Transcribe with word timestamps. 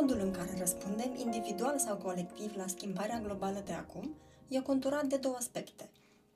Modul 0.00 0.20
în 0.20 0.30
care 0.30 0.54
răspundem, 0.58 1.14
individual 1.16 1.78
sau 1.78 1.96
colectiv, 1.96 2.56
la 2.56 2.66
schimbarea 2.66 3.20
globală 3.20 3.62
de 3.64 3.72
acum 3.72 4.14
e 4.48 4.60
conturat 4.60 5.04
de 5.04 5.16
două 5.16 5.34
aspecte. 5.34 5.90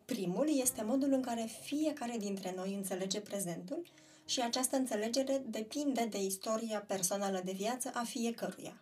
Primul 0.05 0.59
este 0.61 0.83
modul 0.83 1.13
în 1.13 1.21
care 1.21 1.49
fiecare 1.63 2.17
dintre 2.19 2.53
noi 2.57 2.75
înțelege 2.75 3.21
prezentul 3.21 3.87
și 4.25 4.41
această 4.41 4.77
înțelegere 4.77 5.43
depinde 5.47 6.07
de 6.11 6.23
istoria 6.23 6.85
personală 6.87 7.41
de 7.45 7.53
viață 7.53 7.91
a 7.95 8.03
fiecăruia. 8.03 8.81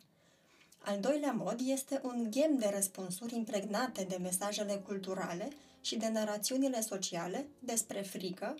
Al 0.78 1.00
doilea 1.00 1.32
mod 1.32 1.60
este 1.64 2.00
un 2.04 2.26
ghem 2.30 2.58
de 2.58 2.70
răspunsuri 2.74 3.34
impregnate 3.36 4.06
de 4.08 4.16
mesajele 4.22 4.74
culturale 4.86 5.48
și 5.80 5.96
de 5.96 6.08
narațiunile 6.08 6.80
sociale 6.80 7.46
despre 7.58 8.00
frică, 8.00 8.54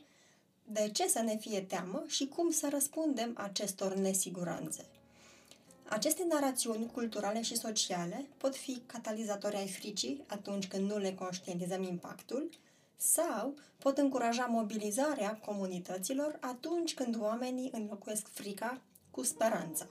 de 0.64 0.90
ce 0.92 1.08
să 1.08 1.20
ne 1.20 1.36
fie 1.36 1.60
teamă 1.60 2.04
și 2.06 2.26
cum 2.26 2.50
să 2.50 2.68
răspundem 2.70 3.32
acestor 3.36 3.94
nesiguranțe. 3.94 4.84
Aceste 5.88 6.24
narațiuni 6.28 6.90
culturale 6.92 7.42
și 7.42 7.56
sociale 7.56 8.28
pot 8.36 8.56
fi 8.56 8.82
catalizatori 8.86 9.56
ai 9.56 9.68
fricii 9.68 10.24
atunci 10.26 10.68
când 10.68 10.90
nu 10.90 10.98
le 10.98 11.14
conștientizăm 11.14 11.82
impactul 11.82 12.48
sau 12.96 13.54
pot 13.78 13.98
încuraja 13.98 14.46
mobilizarea 14.46 15.40
comunităților 15.44 16.38
atunci 16.40 16.94
când 16.94 17.20
oamenii 17.20 17.70
înlocuiesc 17.72 18.28
frica 18.28 18.80
cu 19.10 19.22
speranța. 19.22 19.86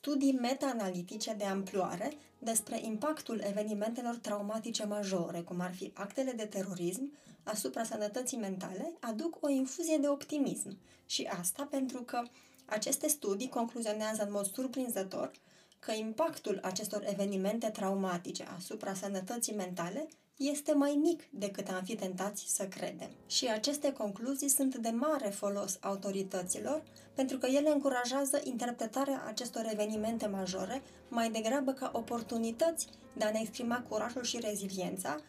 Studii 0.00 0.32
meta-analitice 0.32 1.32
de 1.32 1.44
amploare 1.44 2.12
despre 2.38 2.80
impactul 2.84 3.40
evenimentelor 3.44 4.16
traumatice 4.16 4.84
majore, 4.84 5.40
cum 5.40 5.60
ar 5.60 5.74
fi 5.74 5.90
actele 5.94 6.32
de 6.32 6.44
terorism, 6.44 7.12
asupra 7.42 7.84
sănătății 7.84 8.38
mentale, 8.38 8.92
aduc 9.00 9.36
o 9.40 9.48
infuzie 9.48 9.96
de 9.96 10.08
optimism. 10.08 10.78
Și 11.06 11.22
asta 11.22 11.66
pentru 11.70 12.02
că 12.02 12.22
aceste 12.64 13.08
studii 13.08 13.48
concluzionează 13.48 14.22
în 14.22 14.30
mod 14.32 14.46
surprinzător 14.46 15.30
că 15.78 15.92
impactul 15.92 16.58
acestor 16.62 17.04
evenimente 17.06 17.68
traumatice 17.68 18.44
asupra 18.56 18.94
sănătății 18.94 19.54
mentale 19.54 20.08
este 20.48 20.72
mai 20.72 20.98
mic 21.02 21.22
decât 21.30 21.68
am 21.68 21.82
fi 21.84 21.96
tentați 21.96 22.44
să 22.54 22.66
credem. 22.66 23.10
Și 23.26 23.46
aceste 23.46 23.92
concluzii 23.92 24.48
sunt 24.48 24.76
de 24.76 24.88
mare 24.88 25.28
folos 25.28 25.78
autorităților 25.80 26.82
pentru 27.14 27.38
că 27.38 27.46
ele 27.46 27.70
încurajează 27.70 28.40
interpretarea 28.44 29.24
acestor 29.26 29.68
evenimente 29.72 30.26
majore 30.26 30.82
mai 31.08 31.30
degrabă 31.30 31.72
ca 31.72 31.90
oportunități 31.94 32.86
de 33.12 33.24
a 33.24 33.30
ne 33.30 33.38
exprima 33.40 33.84
curajul 33.88 34.22
și 34.22 34.40
reziliența 34.40 35.20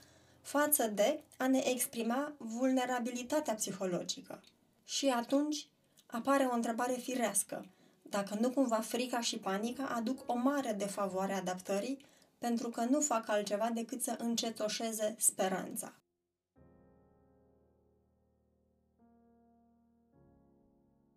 față 0.41 0.87
de 0.87 1.23
a 1.37 1.47
ne 1.47 1.61
exprima 1.65 2.33
vulnerabilitatea 2.37 3.53
psihologică. 3.53 4.41
Și 4.83 5.07
atunci 5.07 5.67
apare 6.05 6.43
o 6.51 6.55
întrebare 6.55 6.93
firească. 6.93 7.65
Dacă 8.01 8.37
nu 8.39 8.49
cumva 8.49 8.79
frica 8.79 9.19
și 9.19 9.37
panica 9.37 9.85
aduc 9.85 10.23
o 10.25 10.35
mare 10.35 10.73
defavoare 10.77 11.33
adaptării 11.33 12.09
pentru 12.41 12.69
că 12.69 12.85
nu 12.89 12.99
fac 12.99 13.29
altceva 13.29 13.69
decât 13.73 14.01
să 14.01 14.15
încetoșeze 14.19 15.15
speranța. 15.17 15.93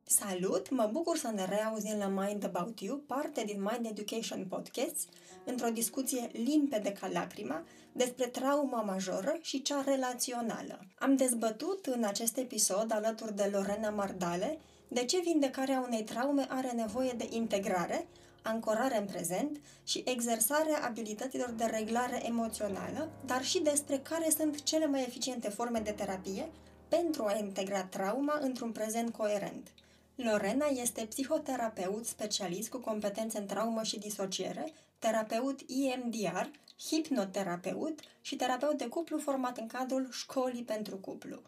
Salut! 0.02 0.70
Mă 0.70 0.88
bucur 0.92 1.16
să 1.16 1.30
ne 1.30 1.44
reauzim 1.44 1.98
la 1.98 2.06
Mind 2.06 2.44
About 2.44 2.80
You, 2.80 2.96
parte 2.96 3.44
din 3.44 3.60
Mind 3.60 3.86
Education 3.86 4.46
Podcasts, 4.46 5.06
într-o 5.44 5.68
discuție 5.68 6.30
limpede 6.32 6.92
ca 6.92 7.08
lacrima 7.12 7.64
despre 7.92 8.26
trauma 8.26 8.82
majoră 8.82 9.38
și 9.40 9.62
cea 9.62 9.82
relațională. 9.82 10.86
Am 10.98 11.16
dezbătut 11.16 11.86
în 11.86 12.04
acest 12.04 12.36
episod, 12.36 12.92
alături 12.92 13.36
de 13.36 13.48
Lorena 13.52 13.90
Mardale, 13.90 14.58
de 14.88 15.04
ce 15.04 15.20
vindecarea 15.20 15.84
unei 15.86 16.04
traume 16.04 16.46
are 16.48 16.70
nevoie 16.70 17.12
de 17.16 17.26
integrare, 17.30 18.06
ancorare 18.44 18.98
în 18.98 19.04
prezent 19.04 19.60
și 19.84 20.02
exersarea 20.06 20.84
abilităților 20.84 21.50
de 21.50 21.64
reglare 21.64 22.26
emoțională, 22.26 23.10
dar 23.26 23.44
și 23.44 23.60
despre 23.60 23.98
care 23.98 24.30
sunt 24.30 24.62
cele 24.62 24.86
mai 24.86 25.02
eficiente 25.02 25.48
forme 25.48 25.78
de 25.78 25.90
terapie 25.90 26.48
pentru 26.88 27.24
a 27.24 27.36
integra 27.36 27.84
trauma 27.84 28.38
într-un 28.40 28.72
prezent 28.72 29.12
coerent. 29.12 29.68
Lorena 30.14 30.66
este 30.66 31.04
psihoterapeut 31.04 32.06
specialist 32.06 32.70
cu 32.70 32.78
competențe 32.78 33.38
în 33.38 33.46
traumă 33.46 33.82
și 33.82 33.98
disociere, 33.98 34.72
terapeut 34.98 35.60
EMDR, 35.68 36.48
hipnoterapeut 36.88 38.00
și 38.20 38.36
terapeut 38.36 38.78
de 38.78 38.86
cuplu 38.86 39.18
format 39.18 39.58
în 39.58 39.66
cadrul 39.66 40.08
școlii 40.10 40.62
pentru 40.62 40.96
cuplu. 40.96 41.42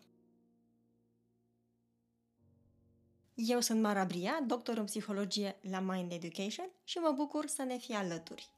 Eu 3.39 3.61
sunt 3.61 3.81
Mara 3.81 4.05
Bria, 4.05 4.43
doctor 4.47 4.77
în 4.77 4.85
psihologie 4.85 5.57
la 5.71 5.81
Mind 5.81 6.13
Education 6.13 6.71
și 6.85 6.99
mă 6.99 7.13
bucur 7.17 7.47
să 7.47 7.63
ne 7.63 7.77
fie 7.77 7.95
alături. 7.95 8.49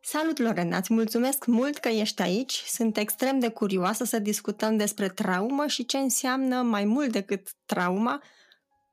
Salut, 0.00 0.38
Lorena! 0.38 0.76
Îți 0.76 0.92
mulțumesc 0.92 1.46
mult 1.46 1.78
că 1.78 1.88
ești 1.88 2.22
aici. 2.22 2.62
Sunt 2.66 2.96
extrem 2.96 3.38
de 3.38 3.48
curioasă 3.48 4.04
să 4.04 4.18
discutăm 4.18 4.76
despre 4.76 5.08
traumă 5.08 5.66
și 5.66 5.86
ce 5.86 5.98
înseamnă 5.98 6.62
mai 6.62 6.84
mult 6.84 7.12
decât 7.12 7.48
trauma, 7.66 8.22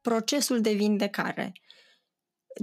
procesul 0.01 0.61
de 0.61 0.71
vindecare. 0.71 1.53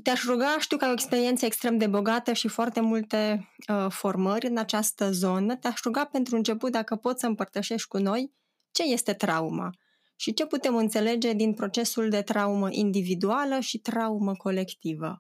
Te-aș 0.03 0.25
ruga, 0.25 0.57
știu 0.59 0.77
că 0.77 0.85
ai 0.85 0.91
o 0.91 0.95
experiență 0.95 1.45
extrem 1.45 1.79
de 1.79 1.87
bogată 1.87 2.33
și 2.33 2.49
foarte 2.49 2.81
multe 2.81 3.51
uh, 3.69 3.87
formări 3.91 4.47
în 4.47 4.57
această 4.57 5.11
zonă. 5.11 5.57
Te-aș 5.57 5.83
ruga 5.83 6.05
pentru 6.05 6.37
început 6.37 6.73
dacă 6.73 6.97
poți 6.97 7.21
să 7.21 7.27
împărtășești 7.27 7.89
cu 7.89 7.99
noi 7.99 8.41
ce 8.73 8.83
este 8.83 9.13
trauma 9.13 9.71
și 10.17 10.35
ce 10.35 10.47
putem 10.47 10.77
înțelege 10.77 11.33
din 11.33 11.55
procesul 11.55 12.09
de 12.09 12.23
traumă 12.23 12.69
individuală 12.71 13.61
și 13.61 13.79
traumă 13.79 14.35
colectivă. 14.35 15.19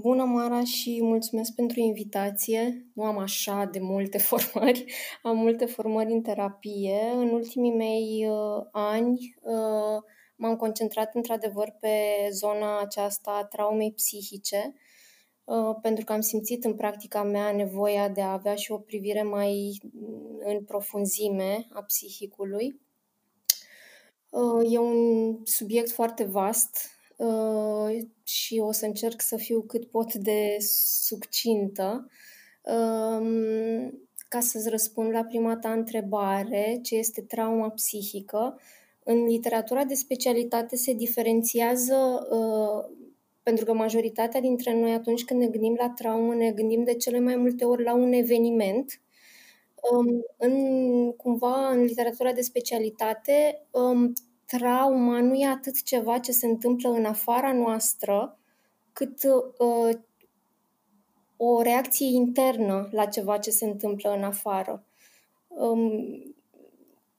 Bună, 0.00 0.24
Mara, 0.24 0.64
și 0.64 0.98
mulțumesc 1.02 1.54
pentru 1.54 1.80
invitație. 1.80 2.86
Nu 2.94 3.04
am 3.04 3.18
așa 3.18 3.68
de 3.72 3.78
multe 3.78 4.18
formări, 4.28 4.84
am 5.22 5.36
multe 5.36 5.64
formări 5.64 6.12
în 6.12 6.22
terapie. 6.22 6.98
În 7.14 7.28
ultimii 7.28 7.74
mei 7.74 8.26
uh, 8.28 8.66
ani 8.72 9.36
uh, 9.40 10.02
m-am 10.36 10.56
concentrat 10.56 11.14
într-adevăr 11.14 11.76
pe 11.80 12.28
zona 12.30 12.80
aceasta 12.80 13.30
a 13.30 13.44
traumei 13.44 13.92
psihice, 13.92 14.74
uh, 14.74 14.80
pentru 15.82 16.04
că 16.04 16.12
am 16.12 16.20
simțit 16.20 16.64
în 16.64 16.74
practica 16.74 17.22
mea 17.22 17.52
nevoia 17.52 18.08
de 18.08 18.20
a 18.20 18.32
avea 18.32 18.54
și 18.54 18.72
o 18.72 18.78
privire 18.78 19.22
mai 19.22 19.80
în 20.44 20.64
profunzime 20.64 21.66
a 21.72 21.82
psihicului. 21.82 22.80
Uh, 24.30 24.72
e 24.72 24.78
un 24.78 25.40
subiect 25.44 25.90
foarte 25.90 26.24
vast 26.24 26.76
uh, 27.16 27.96
și 28.22 28.58
o 28.58 28.72
să 28.72 28.86
încerc 28.86 29.20
să 29.20 29.36
fiu 29.36 29.62
cât 29.62 29.90
pot 29.90 30.14
de 30.14 30.56
succintă. 31.02 32.08
Um, 32.62 34.08
ca 34.28 34.40
să-ți 34.40 34.68
răspund 34.68 35.10
la 35.10 35.24
prima 35.24 35.56
ta 35.56 35.72
întrebare, 35.72 36.78
ce 36.82 36.94
este 36.94 37.20
trauma 37.20 37.70
psihică, 37.70 38.60
în 39.04 39.24
literatura 39.24 39.84
de 39.84 39.94
specialitate 39.94 40.76
se 40.76 40.92
diferențiază 40.92 42.26
uh, 42.30 43.01
pentru 43.42 43.64
că 43.64 43.72
majoritatea 43.72 44.40
dintre 44.40 44.80
noi 44.80 44.92
atunci 44.92 45.24
când 45.24 45.40
ne 45.40 45.46
gândim 45.46 45.76
la 45.78 45.90
traumă 45.90 46.34
ne 46.34 46.50
gândim 46.50 46.84
de 46.84 46.94
cele 46.94 47.20
mai 47.20 47.36
multe 47.36 47.64
ori 47.64 47.82
la 47.82 47.94
un 47.94 48.12
eveniment 48.12 49.00
Um, 49.90 50.24
în, 50.36 51.12
cumva, 51.12 51.68
în 51.68 51.82
literatura 51.82 52.32
de 52.32 52.40
specialitate, 52.40 53.66
um, 53.70 54.12
trauma 54.46 55.20
nu 55.20 55.34
e 55.34 55.46
atât 55.46 55.82
ceva 55.82 56.18
ce 56.18 56.32
se 56.32 56.46
întâmplă 56.46 56.90
în 56.90 57.04
afara 57.04 57.52
noastră, 57.52 58.38
cât 58.92 59.22
uh, 59.58 59.96
o 61.36 61.62
reacție 61.62 62.06
internă 62.06 62.88
la 62.90 63.04
ceva 63.04 63.38
ce 63.38 63.50
se 63.50 63.64
întâmplă 63.64 64.10
în 64.10 64.22
afară. 64.22 64.84
Um, 65.48 66.34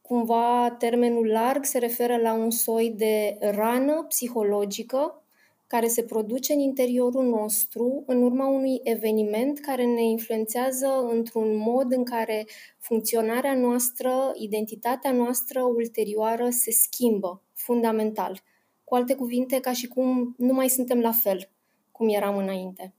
cumva, 0.02 0.76
termenul 0.80 1.28
larg 1.28 1.64
se 1.64 1.78
referă 1.78 2.18
la 2.18 2.34
un 2.34 2.50
soi 2.50 2.94
de 2.98 3.38
rană 3.40 4.06
psihologică 4.08 5.23
care 5.68 5.88
se 5.88 6.04
produce 6.04 6.54
în 6.54 6.60
interiorul 6.60 7.26
nostru 7.26 8.04
în 8.08 8.22
urma 8.22 8.48
unui 8.48 8.80
eveniment 8.84 9.60
care 9.60 9.86
ne 9.86 10.04
influențează 10.04 10.88
într-un 11.12 11.56
mod 11.58 11.92
în 11.92 12.04
care 12.04 12.48
funcționarea 12.80 13.56
noastră, 13.56 14.32
identitatea 14.36 15.12
noastră 15.12 15.62
ulterioară 15.62 16.50
se 16.50 16.72
schimbă 16.72 17.42
fundamental. 17.54 18.42
Cu 18.84 18.96
alte 18.96 19.16
cuvinte, 19.16 19.60
ca 19.60 19.74
și 19.74 19.88
cum 19.88 20.36
nu 20.38 20.54
mai 20.54 20.70
suntem 20.70 21.00
la 21.00 21.12
fel 21.12 21.50
cum 21.92 22.10
eram 22.10 22.38
înainte. 22.38 22.94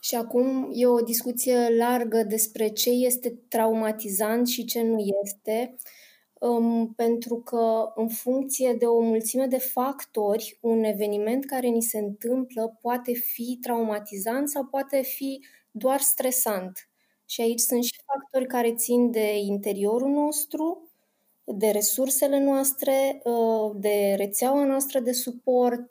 Și 0.00 0.14
acum 0.14 0.70
e 0.72 0.86
o 0.86 1.00
discuție 1.00 1.76
largă 1.76 2.22
despre 2.22 2.68
ce 2.68 2.90
este 2.90 3.38
traumatizant 3.48 4.48
și 4.48 4.64
ce 4.64 4.82
nu 4.82 4.98
este 5.24 5.76
um, 6.40 6.92
pentru 6.94 7.36
că 7.36 7.92
în 7.94 8.08
funcție 8.08 8.74
de 8.78 8.86
o 8.86 9.00
mulțime 9.00 9.46
de 9.46 9.58
factori, 9.58 10.58
un 10.60 10.84
eveniment 10.84 11.44
care 11.44 11.66
ni 11.66 11.82
se 11.82 11.98
întâmplă 11.98 12.78
poate 12.80 13.12
fi 13.12 13.58
traumatizant 13.60 14.48
sau 14.48 14.64
poate 14.64 15.02
fi 15.02 15.40
doar 15.70 16.00
stresant. 16.00 16.88
Și 17.24 17.40
aici 17.40 17.60
sunt 17.60 17.84
și 17.84 18.00
factori 18.04 18.46
care 18.46 18.74
țin 18.74 19.10
de 19.10 19.38
interiorul 19.38 20.10
nostru, 20.10 20.90
de 21.44 21.70
resursele 21.70 22.40
noastre, 22.40 23.20
uh, 23.24 23.72
de 23.74 24.14
rețeaua 24.16 24.64
noastră 24.64 25.00
de 25.00 25.12
suport, 25.12 25.90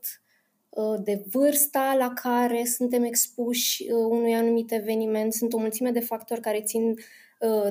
uh, 0.69 0.95
de 1.03 1.23
vârsta 1.31 1.95
la 1.97 2.13
care 2.13 2.65
suntem 2.65 3.03
expuși 3.03 3.83
uh, 3.91 4.05
unui 4.09 4.35
anumit 4.35 4.71
eveniment. 4.71 5.33
Sunt 5.33 5.53
o 5.53 5.57
mulțime 5.57 5.91
de 5.91 5.99
factori 5.99 6.41
care 6.41 6.61
țin 6.61 6.95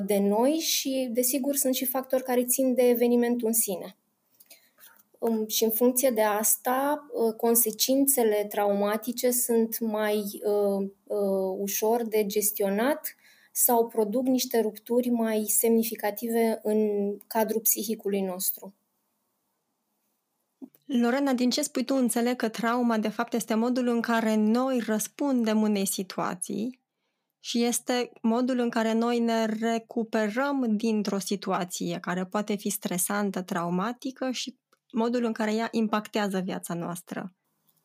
de 0.05 0.17
noi 0.17 0.51
și, 0.51 1.09
desigur, 1.11 1.55
sunt 1.55 1.75
și 1.75 1.85
factori 1.85 2.23
care 2.23 2.45
țin 2.45 2.73
de 2.73 2.81
evenimentul 2.81 3.47
în 3.47 3.53
sine. 3.53 3.95
Um, 5.19 5.47
și 5.47 5.63
în 5.63 5.71
funcție 5.71 6.09
de 6.09 6.21
asta, 6.21 7.07
consecințele 7.37 8.45
traumatice 8.49 9.31
sunt 9.31 9.79
mai 9.79 10.41
ușor 11.57 12.03
de 12.07 12.25
gestionat 12.25 13.15
sau 13.51 13.87
produc 13.87 14.25
niște 14.25 14.59
rupturi 14.59 15.09
mai 15.09 15.45
semnificative 15.47 16.59
în 16.63 16.79
cadrul 17.27 17.61
psihicului 17.61 18.21
nostru. 18.21 18.73
Lorena, 20.85 21.33
din 21.33 21.49
ce 21.49 21.61
spui 21.61 21.83
tu, 21.83 21.95
înțeleg 21.95 22.35
că 22.35 22.49
trauma 22.49 22.97
de 22.97 23.07
fapt 23.07 23.33
este 23.33 23.53
modul 23.53 23.87
în 23.87 24.01
care 24.01 24.35
noi 24.35 24.79
răspundem 24.79 25.61
unei 25.61 25.85
situații 25.85 26.79
și 27.45 27.63
este 27.63 28.11
modul 28.21 28.59
în 28.59 28.69
care 28.69 28.93
noi 28.93 29.19
ne 29.19 29.45
recuperăm 29.45 30.75
dintr-o 30.77 31.19
situație 31.19 31.97
care 32.01 32.25
poate 32.25 32.55
fi 32.55 32.69
stresantă, 32.69 33.41
traumatică 33.41 34.29
și 34.31 34.55
modul 34.91 35.23
în 35.23 35.31
care 35.31 35.53
ea 35.53 35.67
impactează 35.71 36.39
viața 36.39 36.73
noastră. 36.73 37.33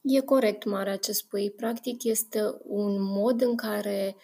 E 0.00 0.20
corect, 0.20 0.64
Mara, 0.64 0.96
ce 0.96 1.12
spui. 1.12 1.50
Practic 1.50 2.04
este 2.04 2.40
un 2.62 3.02
mod 3.02 3.40
în 3.40 3.56
care 3.56 4.14
uh, 4.16 4.22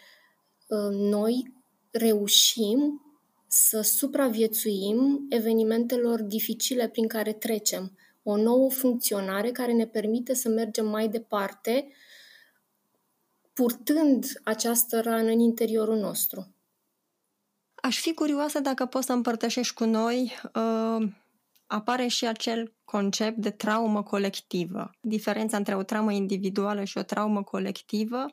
Ă, 0.70 0.88
noi 0.90 1.52
reușim 1.90 3.00
să 3.46 3.80
supraviețuim 3.80 5.26
evenimentelor 5.28 6.22
dificile 6.22 6.88
prin 6.88 7.06
care 7.06 7.32
trecem. 7.32 7.96
O 8.22 8.36
nouă 8.36 8.70
funcționare 8.70 9.50
care 9.50 9.72
ne 9.72 9.86
permite 9.86 10.34
să 10.34 10.48
mergem 10.48 10.86
mai 10.86 11.08
departe, 11.08 11.88
purtând 13.56 14.24
această 14.44 15.00
rană 15.00 15.30
în 15.30 15.38
interiorul 15.38 15.96
nostru. 15.96 16.54
Aș 17.74 18.00
fi 18.00 18.14
curioasă 18.14 18.60
dacă 18.60 18.86
poți 18.86 19.06
să 19.06 19.12
împărtășești 19.12 19.74
cu 19.74 19.84
noi. 19.84 20.32
Uh, 20.54 21.08
apare 21.66 22.06
și 22.06 22.26
acel 22.26 22.74
concept 22.84 23.36
de 23.36 23.50
traumă 23.50 24.02
colectivă. 24.02 24.90
Diferența 25.00 25.56
între 25.56 25.76
o 25.76 25.82
traumă 25.82 26.12
individuală 26.12 26.84
și 26.84 26.98
o 26.98 27.02
traumă 27.02 27.42
colectivă 27.42 28.26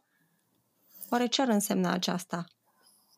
Oare 1.14 1.28
ce 1.28 1.42
ar 1.42 1.48
însemna 1.48 1.92
aceasta? 1.92 2.46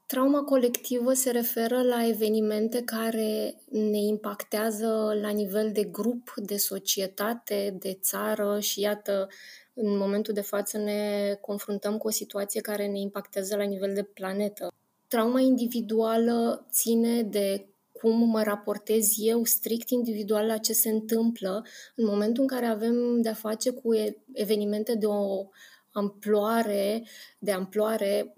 Trauma 0.08 0.44
colectivă 0.44 1.14
se 1.14 1.32
referă 1.32 1.82
la 1.82 2.08
evenimente 2.08 2.82
care 2.82 3.62
ne 3.70 3.98
impactează 3.98 5.18
la 5.22 5.30
nivel 5.30 5.72
de 5.72 5.84
grup, 5.84 6.34
de 6.36 6.58
societate, 6.58 7.76
de 7.80 7.98
țară 8.02 8.60
și 8.60 8.80
iată, 8.80 9.28
în 9.74 9.98
momentul 9.98 10.34
de 10.34 10.42
față 10.42 10.78
ne 10.78 11.34
confruntăm 11.42 11.98
cu 11.98 12.08
o 12.08 12.12
situație 12.12 12.62
care 12.62 12.88
ne 12.88 13.00
impactează 13.00 13.56
la 13.56 13.64
nivel 13.64 13.94
de 13.94 14.04
planetă. 14.04 14.72
Trauma 15.08 15.40
individuală 15.40 16.68
ține 16.72 17.22
de 17.22 17.68
cum 17.92 18.30
mă 18.30 18.44
raportez 18.44 19.14
eu 19.18 19.44
strict 19.44 19.90
individual 19.90 20.46
la 20.46 20.58
ce 20.58 20.74
se 20.74 20.90
întâmplă 20.90 21.66
în 21.96 22.06
momentul 22.06 22.42
în 22.42 22.48
care 22.48 22.66
avem 22.66 23.22
de-a 23.22 23.34
face 23.34 23.70
cu 23.70 23.94
evenimente 24.34 24.96
de 24.96 25.06
o 25.06 25.48
amploare, 25.92 27.04
de 27.40 27.52
amploare, 27.52 28.34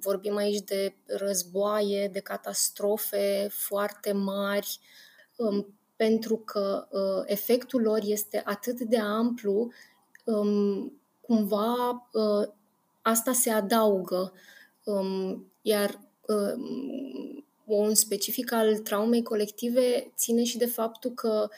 vorbim 0.00 0.36
aici 0.36 0.60
de 0.60 0.94
războaie, 1.06 2.08
de 2.08 2.20
catastrofe 2.20 3.48
foarte 3.50 4.12
mari, 4.12 4.78
um, 5.36 5.66
pentru 5.96 6.36
că 6.36 6.88
uh, 6.90 7.22
efectul 7.26 7.82
lor 7.82 8.00
este 8.02 8.42
atât 8.44 8.80
de 8.80 8.98
amplu, 8.98 9.72
um, 10.24 10.92
cumva 11.20 12.08
uh, 12.12 12.48
asta 13.02 13.32
se 13.32 13.50
adaugă. 13.50 14.32
Um, 14.84 15.46
iar 15.62 16.00
un 17.64 17.94
specific 17.94 18.52
al 18.52 18.78
traumei 18.78 19.22
colective 19.22 20.12
ține 20.16 20.44
și 20.44 20.58
de 20.58 20.66
faptul 20.66 21.10
că 21.10 21.48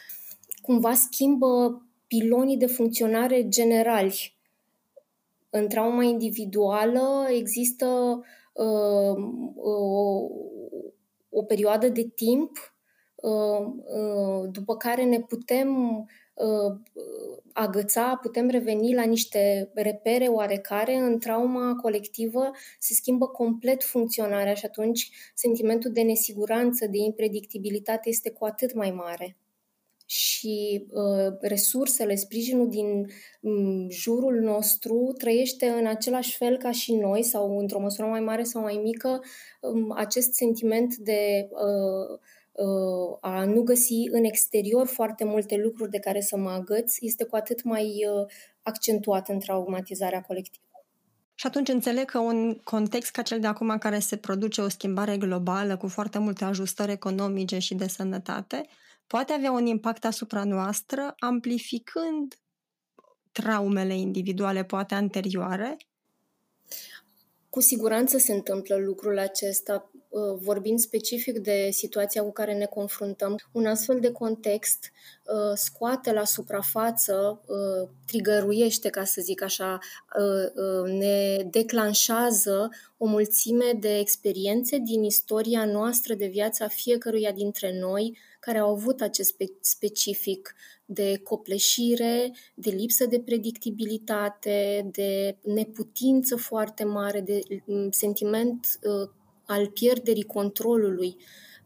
cumva 0.62 0.94
schimbă 0.94 1.82
pilonii 2.06 2.56
de 2.56 2.66
funcționare 2.66 3.48
generali 3.48 4.39
în 5.50 5.68
trauma 5.68 6.02
individuală 6.02 7.26
există 7.28 8.20
uh, 8.52 9.24
o, 9.56 10.28
o 11.28 11.42
perioadă 11.42 11.88
de 11.88 12.08
timp 12.14 12.74
uh, 13.14 13.66
uh, 13.96 14.48
după 14.50 14.76
care 14.76 15.04
ne 15.04 15.20
putem 15.20 15.98
uh, 16.34 16.78
agăța, 17.52 18.18
putem 18.22 18.48
reveni 18.48 18.94
la 18.94 19.04
niște 19.04 19.70
repere 19.74 20.26
oarecare, 20.26 20.94
în 20.94 21.18
trauma 21.18 21.74
colectivă 21.74 22.50
se 22.78 22.94
schimbă 22.94 23.26
complet 23.26 23.82
funcționarea 23.84 24.54
și 24.54 24.66
atunci 24.66 25.10
sentimentul 25.34 25.92
de 25.92 26.02
nesiguranță, 26.02 26.86
de 26.86 26.98
impredictibilitate 26.98 28.08
este 28.08 28.30
cu 28.30 28.44
atât 28.44 28.74
mai 28.74 28.90
mare 28.90 29.36
și 30.10 30.86
uh, 30.90 31.36
resursele, 31.40 32.14
sprijinul 32.14 32.68
din 32.68 33.06
um, 33.40 33.90
jurul 33.90 34.40
nostru 34.40 35.14
trăiește 35.18 35.66
în 35.66 35.86
același 35.86 36.36
fel 36.36 36.56
ca 36.56 36.70
și 36.70 36.94
noi 36.94 37.22
sau 37.22 37.58
într-o 37.58 37.80
măsură 37.80 38.06
mai 38.06 38.20
mare 38.20 38.42
sau 38.42 38.62
mai 38.62 38.80
mică 38.82 39.20
um, 39.60 39.92
acest 39.96 40.32
sentiment 40.32 40.96
de 40.96 41.48
uh, 41.50 42.18
uh, 42.52 43.16
a 43.20 43.44
nu 43.44 43.62
găsi 43.62 44.08
în 44.10 44.24
exterior 44.24 44.86
foarte 44.86 45.24
multe 45.24 45.56
lucruri 45.56 45.90
de 45.90 45.98
care 45.98 46.20
să 46.20 46.36
mă 46.36 46.50
agăț 46.50 46.94
este 47.00 47.24
cu 47.24 47.36
atât 47.36 47.62
mai 47.62 47.84
uh, 47.84 48.26
accentuat 48.62 49.28
în 49.28 49.38
traumatizarea 49.38 50.20
colectivă. 50.20 50.64
Și 51.34 51.46
atunci 51.46 51.68
înțeleg 51.68 52.04
că 52.04 52.18
un 52.18 52.54
context 52.64 53.10
ca 53.10 53.22
cel 53.22 53.40
de 53.40 53.46
acum, 53.46 53.68
în 53.68 53.78
care 53.78 53.98
se 53.98 54.16
produce 54.16 54.60
o 54.60 54.68
schimbare 54.68 55.16
globală 55.16 55.76
cu 55.76 55.88
foarte 55.88 56.18
multe 56.18 56.44
ajustări 56.44 56.92
economice 56.92 57.58
și 57.58 57.74
de 57.74 57.88
sănătate, 57.88 58.66
poate 59.10 59.32
avea 59.32 59.50
un 59.50 59.66
impact 59.66 60.04
asupra 60.04 60.44
noastră, 60.44 61.14
amplificând 61.18 62.38
traumele 63.32 63.96
individuale, 63.96 64.64
poate 64.64 64.94
anterioare? 64.94 65.76
Cu 67.48 67.60
siguranță 67.60 68.18
se 68.18 68.32
întâmplă 68.32 68.76
lucrul 68.76 69.18
acesta, 69.18 69.89
uh, 69.89 69.89
vorbind 70.40 70.78
specific 70.78 71.38
de 71.38 71.68
situația 71.70 72.22
cu 72.22 72.32
care 72.32 72.54
ne 72.54 72.64
confruntăm. 72.64 73.38
Un 73.52 73.66
astfel 73.66 74.00
de 74.00 74.12
context 74.12 74.92
uh, 75.24 75.52
scoate 75.54 76.12
la 76.12 76.24
suprafață, 76.24 77.40
uh, 77.46 77.88
trigăruiește, 78.06 78.88
ca 78.88 79.04
să 79.04 79.20
zic 79.20 79.42
așa, 79.42 79.78
ne 80.84 81.46
declanșează 81.50 82.68
o 82.96 83.06
mulțime 83.06 83.72
de 83.80 83.98
experiențe 83.98 84.78
din 84.78 85.02
istoria 85.02 85.64
noastră 85.64 86.14
de 86.14 86.26
viața 86.26 86.68
fiecăruia 86.68 87.32
dintre 87.32 87.78
noi, 87.78 88.18
care 88.40 88.58
au 88.58 88.70
avut 88.70 89.00
acest 89.00 89.36
specific 89.60 90.54
de 90.84 91.20
copleșire, 91.24 92.32
de 92.54 92.70
lipsă 92.70 93.06
de 93.06 93.20
predictibilitate, 93.20 94.88
de 94.92 95.36
neputință 95.42 96.36
foarte 96.36 96.84
mare, 96.84 97.20
de 97.20 97.40
mm, 97.64 97.90
sentiment 97.90 98.66
uh, 98.82 99.08
al 99.50 99.68
pierderii 99.70 100.22
controlului. 100.22 101.16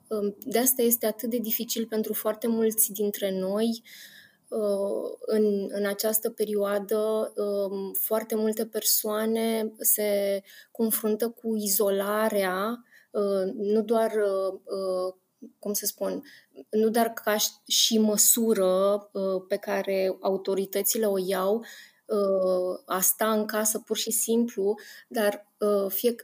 Um, 0.09 0.37
de 0.39 0.59
asta 0.59 0.83
este 0.83 1.07
atât 1.07 1.31
de 1.31 1.39
dificil 1.39 1.87
pentru 1.87 2.13
foarte 2.13 2.47
mulți 2.47 2.93
dintre 2.93 3.39
noi 3.39 3.83
uh, 4.49 5.13
în, 5.21 5.67
în 5.69 5.87
această 5.87 6.31
perioadă. 6.31 7.33
Um, 7.37 7.93
foarte 7.93 8.35
multe 8.35 8.67
persoane 8.67 9.73
se 9.79 10.43
confruntă 10.71 11.29
cu 11.29 11.57
izolarea, 11.57 12.85
uh, 13.11 13.53
nu 13.55 13.83
doar 13.83 14.13
cum 15.59 15.73
să 15.73 15.87
spun, 15.87 16.23
nu 16.71 16.89
doar 16.89 17.13
ca 17.13 17.37
și 17.67 17.99
măsură 17.99 18.65
uh, 19.13 19.43
pe 19.49 19.57
care 19.57 20.17
autoritățile 20.21 21.07
o 21.07 21.17
iau, 21.27 21.57
uh, 21.57 21.67
a 22.87 23.01
sta 23.01 23.33
în 23.33 23.45
casă 23.45 23.79
pur 23.79 23.97
și 23.97 24.11
simplu, 24.11 24.75
dar 25.09 25.47
uh, 25.59 25.91
fie, 25.91 26.15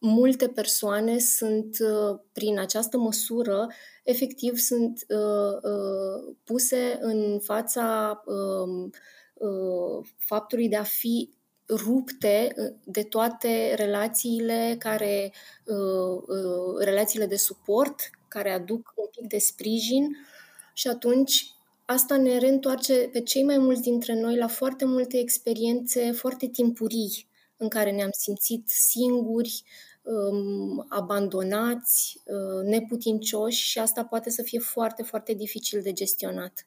multe 0.00 0.48
persoane 0.48 1.18
sunt, 1.18 1.76
prin 2.32 2.58
această 2.58 2.98
măsură, 2.98 3.66
efectiv 4.04 4.56
sunt 4.56 5.06
puse 6.44 6.98
în 7.00 7.40
fața 7.42 8.22
um, 8.26 8.90
faptului 10.18 10.68
de 10.68 10.76
a 10.76 10.82
fi 10.82 11.30
rupte 11.68 12.54
de 12.84 13.02
toate 13.02 13.74
relațiile 13.76 14.76
care 14.78 15.32
relațiile 16.78 17.26
de 17.26 17.36
suport 17.36 18.10
care 18.28 18.50
aduc 18.50 18.92
un 18.96 19.06
pic 19.10 19.26
de 19.28 19.38
sprijin 19.38 20.16
și 20.72 20.88
atunci 20.88 21.53
asta 21.84 22.16
ne 22.16 22.38
reîntoarce 22.38 23.08
pe 23.12 23.20
cei 23.20 23.44
mai 23.44 23.58
mulți 23.58 23.82
dintre 23.82 24.20
noi 24.20 24.36
la 24.36 24.46
foarte 24.46 24.84
multe 24.84 25.18
experiențe 25.18 26.12
foarte 26.12 26.46
timpurii 26.46 27.28
în 27.56 27.68
care 27.68 27.90
ne-am 27.90 28.10
simțit 28.12 28.68
singuri, 28.68 29.64
um, 30.02 30.86
abandonați, 30.88 32.20
uh, 32.24 32.64
neputincioși 32.64 33.64
și 33.64 33.78
asta 33.78 34.04
poate 34.04 34.30
să 34.30 34.42
fie 34.42 34.58
foarte, 34.58 35.02
foarte 35.02 35.32
dificil 35.34 35.82
de 35.82 35.92
gestionat. 35.92 36.66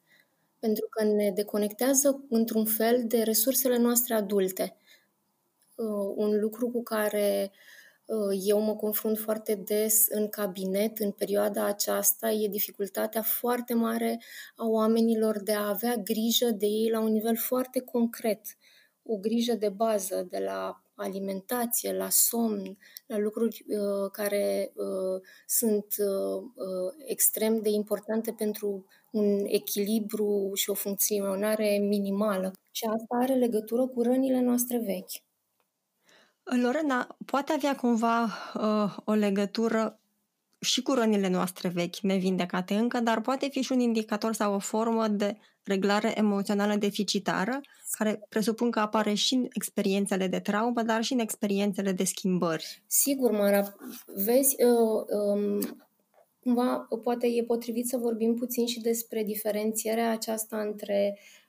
Pentru 0.60 0.88
că 0.90 1.04
ne 1.04 1.32
deconectează 1.32 2.26
într-un 2.30 2.66
fel 2.66 3.04
de 3.08 3.22
resursele 3.22 3.78
noastre 3.78 4.14
adulte. 4.14 4.76
Uh, 5.76 6.14
un 6.16 6.40
lucru 6.40 6.70
cu 6.70 6.84
care 6.84 7.52
uh, 7.52 7.77
eu 8.46 8.60
mă 8.60 8.76
confrunt 8.76 9.18
foarte 9.18 9.56
des 9.56 10.06
în 10.10 10.28
cabinet 10.30 10.98
în 10.98 11.12
perioada 11.12 11.66
aceasta 11.66 12.30
e 12.32 12.48
dificultatea 12.48 13.22
foarte 13.22 13.74
mare 13.74 14.22
a 14.56 14.66
oamenilor 14.66 15.40
de 15.44 15.54
a 15.54 15.68
avea 15.68 15.96
grijă 15.96 16.50
de 16.50 16.66
ei 16.66 16.90
la 16.90 17.00
un 17.00 17.12
nivel 17.12 17.38
foarte 17.38 17.80
concret. 17.80 18.42
O 19.04 19.18
grijă 19.18 19.54
de 19.54 19.70
bază, 19.70 20.28
de 20.30 20.38
la 20.38 20.82
alimentație, 20.96 21.94
la 21.94 22.10
somn, 22.10 22.78
la 23.06 23.18
lucruri 23.18 23.66
uh, 23.68 24.12
care 24.12 24.72
uh, 24.76 25.22
sunt 25.46 25.86
uh, 25.98 26.44
uh, 26.56 26.94
extrem 27.06 27.62
de 27.62 27.70
importante 27.70 28.32
pentru 28.32 28.86
un 29.12 29.44
echilibru 29.46 30.52
și 30.54 30.70
o 30.70 30.74
funcționare 30.74 31.78
minimală. 31.78 32.52
Și 32.72 32.86
asta 32.86 33.16
are 33.22 33.34
legătură 33.34 33.88
cu 33.88 34.02
rănile 34.02 34.42
noastre 34.42 34.78
vechi. 34.78 35.27
Lorena, 36.56 37.18
poate 37.26 37.54
avea 37.54 37.76
cumva 37.76 38.24
uh, 38.24 38.96
o 39.04 39.14
legătură 39.14 40.00
și 40.60 40.82
cu 40.82 40.94
rănile 40.94 41.28
noastre 41.28 41.70
vechi, 41.70 42.00
nevindecate 42.00 42.74
încă, 42.74 43.00
dar 43.00 43.22
poate 43.22 43.48
fi 43.52 43.62
și 43.62 43.72
un 43.72 43.80
indicator 43.80 44.34
sau 44.34 44.54
o 44.54 44.60
formă 44.60 45.08
de 45.08 45.38
reglare 45.64 46.18
emoțională 46.18 46.76
deficitară, 46.76 47.62
care 47.92 48.20
presupun 48.30 48.72
că 48.72 48.80
apare 48.80 49.14
și 49.14 49.34
în 49.34 49.48
experiențele 49.54 50.28
de 50.28 50.40
traumă, 50.40 50.82
dar 50.82 51.04
și 51.04 51.14
în 51.14 51.20
experiențele 51.20 51.92
de 51.92 52.04
schimbări. 52.04 52.84
Sigur, 52.88 53.32
Mara, 53.32 53.76
vezi, 54.06 54.56
uh, 54.64 55.04
um, 55.20 55.60
cumva 56.40 56.88
poate 57.04 57.28
e 57.28 57.44
potrivit 57.44 57.88
să 57.88 57.98
vorbim 57.98 58.34
puțin 58.34 58.66
și 58.66 58.80
despre 58.80 59.24
diferențierea 59.24 60.12
aceasta 60.12 60.58
între 60.58 61.14
uh, 61.14 61.47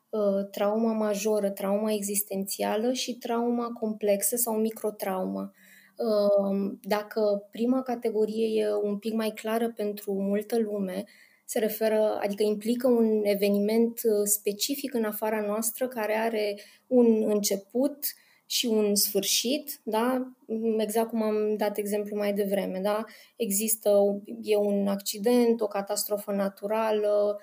trauma 0.50 0.92
majoră, 0.92 1.50
trauma 1.50 1.92
existențială 1.92 2.92
și 2.92 3.14
trauma 3.14 3.72
complexă 3.72 4.36
sau 4.36 4.54
microtrauma. 4.54 5.52
Uh, 5.96 6.72
dacă 6.82 7.48
prima 7.50 7.82
categorie 7.82 8.60
e 8.60 8.72
un 8.82 8.98
pic 8.98 9.12
mai 9.12 9.30
clară 9.30 9.72
pentru 9.76 10.12
multă 10.12 10.58
lume, 10.58 11.04
se 11.44 11.58
referă, 11.58 12.18
adică 12.22 12.42
implică 12.42 12.88
un 12.88 13.20
eveniment 13.24 14.00
uh, 14.04 14.24
specific 14.24 14.94
în 14.94 15.04
afara 15.04 15.40
noastră 15.40 15.88
care 15.88 16.14
are 16.14 16.60
un 16.86 17.22
început 17.26 17.98
și 18.46 18.66
un 18.66 18.94
sfârșit, 18.94 19.80
da? 19.82 20.32
exact 20.78 21.08
cum 21.08 21.22
am 21.22 21.56
dat 21.56 21.76
exemplu 21.76 22.16
mai 22.16 22.32
devreme. 22.32 22.80
Da? 22.80 23.04
Există 23.36 23.90
e 24.42 24.56
un 24.56 24.86
accident, 24.86 25.60
o 25.60 25.66
catastrofă 25.66 26.32
naturală, 26.32 27.36
uh, 27.36 27.40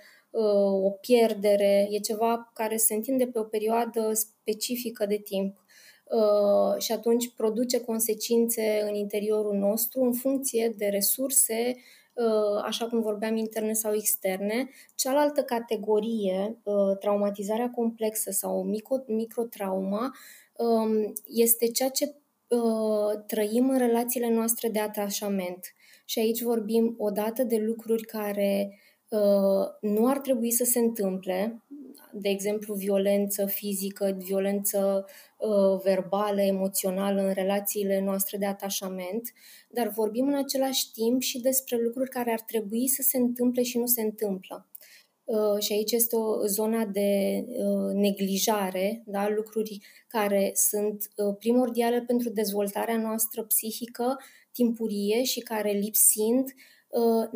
o 0.83 0.89
pierdere, 0.89 1.87
e 1.91 1.99
ceva 1.99 2.51
care 2.53 2.75
se 2.77 2.93
întinde 2.93 3.27
pe 3.27 3.39
o 3.39 3.43
perioadă 3.43 4.11
specifică 4.13 5.05
de 5.05 5.17
timp. 5.17 5.63
Uh, 6.05 6.81
și 6.81 6.91
atunci 6.91 7.33
produce 7.35 7.79
consecințe 7.81 8.85
în 8.87 8.95
interiorul 8.95 9.55
nostru 9.55 10.01
în 10.01 10.13
funcție 10.13 10.73
de 10.77 10.85
resurse 10.85 11.75
Uh, 12.15 12.61
așa 12.63 12.87
cum 12.87 13.01
vorbeam, 13.01 13.35
interne 13.35 13.73
sau 13.73 13.93
externe. 13.93 14.69
Cealaltă 14.95 15.43
categorie, 15.43 16.57
uh, 16.63 16.97
traumatizarea 16.99 17.69
complexă 17.69 18.31
sau 18.31 18.63
micro, 18.63 19.03
microtrauma, 19.07 20.15
um, 20.57 21.13
este 21.25 21.67
ceea 21.67 21.89
ce 21.89 22.15
uh, 22.47 23.23
trăim 23.27 23.69
în 23.69 23.77
relațiile 23.77 24.29
noastre 24.29 24.69
de 24.69 24.79
atașament. 24.79 25.73
Și 26.05 26.19
aici 26.19 26.41
vorbim 26.41 26.95
odată 26.97 27.43
de 27.43 27.57
lucruri 27.57 28.03
care 28.03 28.79
nu 29.81 30.07
ar 30.07 30.19
trebui 30.19 30.51
să 30.51 30.63
se 30.63 30.79
întâmple, 30.79 31.65
de 32.17 32.29
exemplu, 32.29 32.73
violență 32.73 33.45
fizică, 33.45 34.17
violență 34.17 35.05
uh, 35.37 35.81
verbală, 35.83 36.41
emoțională 36.41 37.21
în 37.21 37.33
relațiile 37.33 38.01
noastre 38.01 38.37
de 38.37 38.45
atașament, 38.45 39.33
dar 39.69 39.87
vorbim 39.87 40.27
în 40.27 40.35
același 40.35 40.91
timp 40.91 41.21
și 41.21 41.39
despre 41.39 41.77
lucruri 41.81 42.09
care 42.09 42.31
ar 42.31 42.41
trebui 42.41 42.87
să 42.87 43.01
se 43.01 43.17
întâmple 43.17 43.63
și 43.63 43.77
nu 43.77 43.85
se 43.85 44.01
întâmplă. 44.01 44.67
Uh, 45.23 45.59
și 45.59 45.73
aici 45.73 45.91
este 45.91 46.15
o 46.15 46.45
zona 46.45 46.85
de 46.85 47.43
uh, 47.47 47.93
neglijare, 47.93 49.03
da? 49.05 49.29
lucruri 49.29 49.79
care 50.07 50.51
sunt 50.53 51.11
uh, 51.15 51.35
primordiale 51.39 52.01
pentru 52.01 52.29
dezvoltarea 52.29 52.97
noastră 52.97 53.43
psihică 53.43 54.17
timpurie 54.51 55.23
și 55.23 55.39
care 55.39 55.71
lipsind 55.71 56.53
uh, 56.89 57.29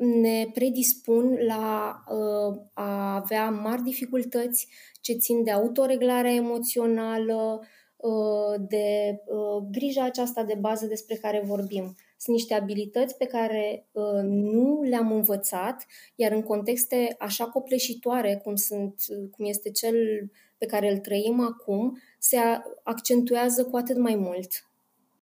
ne 0.00 0.50
predispun 0.54 1.38
la 1.46 1.94
uh, 2.08 2.60
a 2.74 3.14
avea 3.14 3.50
mari 3.50 3.82
dificultăți 3.82 4.68
ce 5.00 5.12
țin 5.12 5.44
de 5.44 5.50
autoreglarea 5.50 6.32
emoțională, 6.32 7.60
uh, 7.96 8.60
de 8.68 9.18
uh, 9.26 9.64
grija 9.70 10.04
aceasta 10.04 10.42
de 10.44 10.54
bază 10.60 10.86
despre 10.86 11.14
care 11.14 11.42
vorbim. 11.44 11.96
Sunt 12.16 12.36
niște 12.36 12.54
abilități 12.54 13.16
pe 13.16 13.24
care 13.24 13.86
uh, 13.92 14.20
nu 14.22 14.82
le-am 14.82 15.12
învățat, 15.12 15.86
iar 16.14 16.32
în 16.32 16.42
contexte 16.42 17.16
așa 17.18 17.44
copleșitoare 17.44 18.40
cum, 18.44 18.54
sunt, 18.56 18.94
cum 19.30 19.44
este 19.44 19.70
cel 19.70 20.30
pe 20.58 20.66
care 20.66 20.90
îl 20.90 20.98
trăim 20.98 21.40
acum, 21.40 21.98
se 22.18 22.36
accentuează 22.82 23.64
cu 23.64 23.76
atât 23.76 23.96
mai 23.96 24.14
mult. 24.14 24.70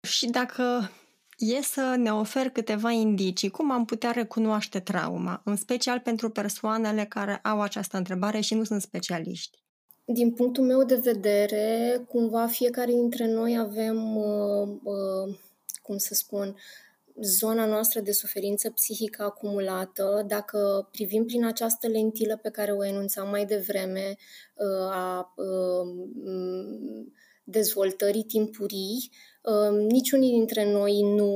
Și 0.01 0.27
dacă 0.27 0.91
e 1.37 1.63
să 1.63 1.95
ne 1.99 2.13
ofer 2.13 2.51
câteva 2.51 2.91
indicii 2.91 3.51
cum 3.51 3.71
am 3.71 3.85
putea 3.85 4.11
recunoaște 4.11 4.81
trauma, 4.81 5.41
în 5.45 5.57
special 5.57 6.01
pentru 6.01 6.31
persoanele 6.31 7.05
care 7.05 7.37
au 7.37 7.61
această 7.61 7.97
întrebare 7.97 8.41
și 8.41 8.55
nu 8.55 8.65
sunt 8.65 8.83
specialiști. 8.83 9.59
Din 10.05 10.33
punctul 10.33 10.65
meu 10.65 10.85
de 10.85 10.95
vedere, 10.95 12.01
cumva 12.09 12.47
fiecare 12.47 12.93
dintre 12.93 13.27
noi 13.27 13.59
avem, 13.59 14.17
uh, 14.17 14.69
uh, 14.83 15.39
cum 15.83 15.97
să 15.97 16.15
spun, 16.15 16.57
zona 17.23 17.67
noastră 17.67 18.01
de 18.01 18.13
suferință 18.13 18.71
psihică 18.71 19.23
acumulată, 19.23 20.25
dacă 20.27 20.89
privim 20.91 21.25
prin 21.25 21.45
această 21.45 21.89
lentilă 21.89 22.39
pe 22.43 22.51
care 22.51 22.73
o 22.73 22.85
enunțam 22.85 23.29
mai 23.29 23.45
devreme, 23.45 24.17
uh, 24.55 24.91
a 24.91 25.35
uh, 25.37 27.07
dezvoltării 27.45 28.23
timpurii, 28.23 29.11
Niciunii 29.89 30.31
dintre 30.31 30.71
noi 30.71 31.03
nu 31.03 31.31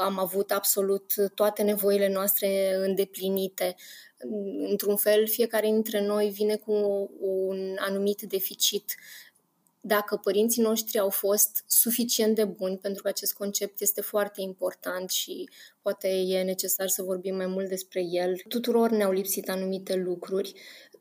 am 0.00 0.18
avut 0.18 0.50
absolut 0.50 1.12
toate 1.34 1.62
nevoile 1.62 2.08
noastre 2.08 2.74
îndeplinite. 2.74 3.74
Într-un 4.70 4.96
fel, 4.96 5.26
fiecare 5.26 5.66
dintre 5.66 6.06
noi 6.06 6.28
vine 6.28 6.56
cu 6.56 6.72
un 7.20 7.76
anumit 7.78 8.22
deficit. 8.22 8.94
Dacă 9.80 10.16
părinții 10.16 10.62
noștri 10.62 10.98
au 10.98 11.08
fost 11.08 11.64
suficient 11.66 12.34
de 12.34 12.44
buni, 12.44 12.78
pentru 12.78 13.02
că 13.02 13.08
acest 13.08 13.34
concept 13.34 13.80
este 13.80 14.00
foarte 14.00 14.40
important 14.40 15.10
și 15.10 15.48
poate 15.82 16.08
e 16.08 16.42
necesar 16.42 16.88
să 16.88 17.02
vorbim 17.02 17.36
mai 17.36 17.46
mult 17.46 17.68
despre 17.68 18.02
el, 18.10 18.36
tuturor 18.48 18.90
ne-au 18.90 19.12
lipsit 19.12 19.48
anumite 19.48 19.94
lucruri 19.94 20.54
Uh, 20.54 20.95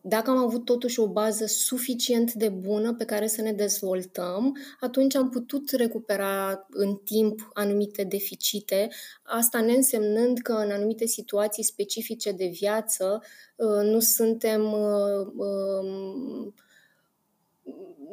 dacă 0.00 0.30
am 0.30 0.36
avut 0.36 0.64
totuși 0.64 1.00
o 1.00 1.08
bază 1.08 1.46
suficient 1.46 2.32
de 2.32 2.48
bună 2.48 2.94
pe 2.94 3.04
care 3.04 3.26
să 3.26 3.42
ne 3.42 3.52
dezvoltăm, 3.52 4.56
atunci 4.80 5.14
am 5.14 5.28
putut 5.28 5.70
recupera 5.70 6.66
în 6.70 6.96
timp 7.04 7.50
anumite 7.52 8.04
deficite, 8.04 8.88
asta 9.22 9.60
ne 9.60 9.72
însemnând 9.72 10.38
că 10.38 10.52
în 10.52 10.70
anumite 10.70 11.06
situații 11.06 11.64
specifice 11.64 12.32
de 12.32 12.46
viață 12.46 13.22
uh, 13.56 13.82
nu 13.82 14.00
suntem 14.00 14.72
uh, 14.72 15.26
um, 15.36 16.54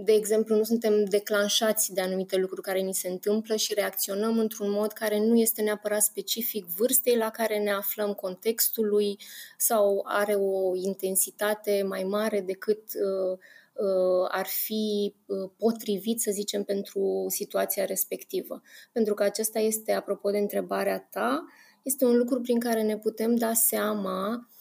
de 0.04 0.12
exemplu, 0.12 0.56
nu 0.56 0.64
suntem 0.64 1.04
declanșați 1.04 1.94
de 1.94 2.02
anumite 2.02 2.38
lucruri 2.38 2.62
care 2.62 2.80
ni 2.80 2.94
se 2.94 3.08
întâmplă 3.08 3.56
și 3.56 3.74
reacționăm 3.74 4.40
într-un 4.40 4.70
mod 4.72 4.92
care 4.92 5.20
nu 5.20 5.36
este 5.36 5.62
neapărat 5.62 6.02
specific 6.02 6.66
vârstei 6.66 7.16
la 7.16 7.30
care 7.30 7.58
ne 7.58 7.72
aflăm, 7.72 8.14
contextului 8.14 9.18
sau 9.58 10.06
are 10.08 10.34
o 10.34 10.76
intensitate 10.76 11.84
mai 11.88 12.04
mare 12.04 12.42
decât 12.42 12.80
uh, 12.80 13.38
uh, 13.74 14.28
ar 14.28 14.46
fi 14.46 15.16
uh, 15.26 15.50
potrivit, 15.58 16.22
să 16.22 16.32
zicem, 16.32 16.64
pentru 16.64 17.26
situația 17.28 17.86
respectivă. 17.86 18.62
Pentru 18.92 19.14
că 19.14 19.24
acesta 19.24 19.60
este, 19.60 19.92
apropo 19.92 20.30
de 20.30 20.38
întrebarea 20.38 21.08
ta, 21.12 21.46
este 21.84 22.06
un 22.06 22.18
lucru 22.18 22.42
prin 22.42 22.60
care 22.60 22.82
ne 22.82 22.98
putem 22.98 23.36
da 23.36 23.54
seama 23.54 24.28
Ehm, 24.30 24.58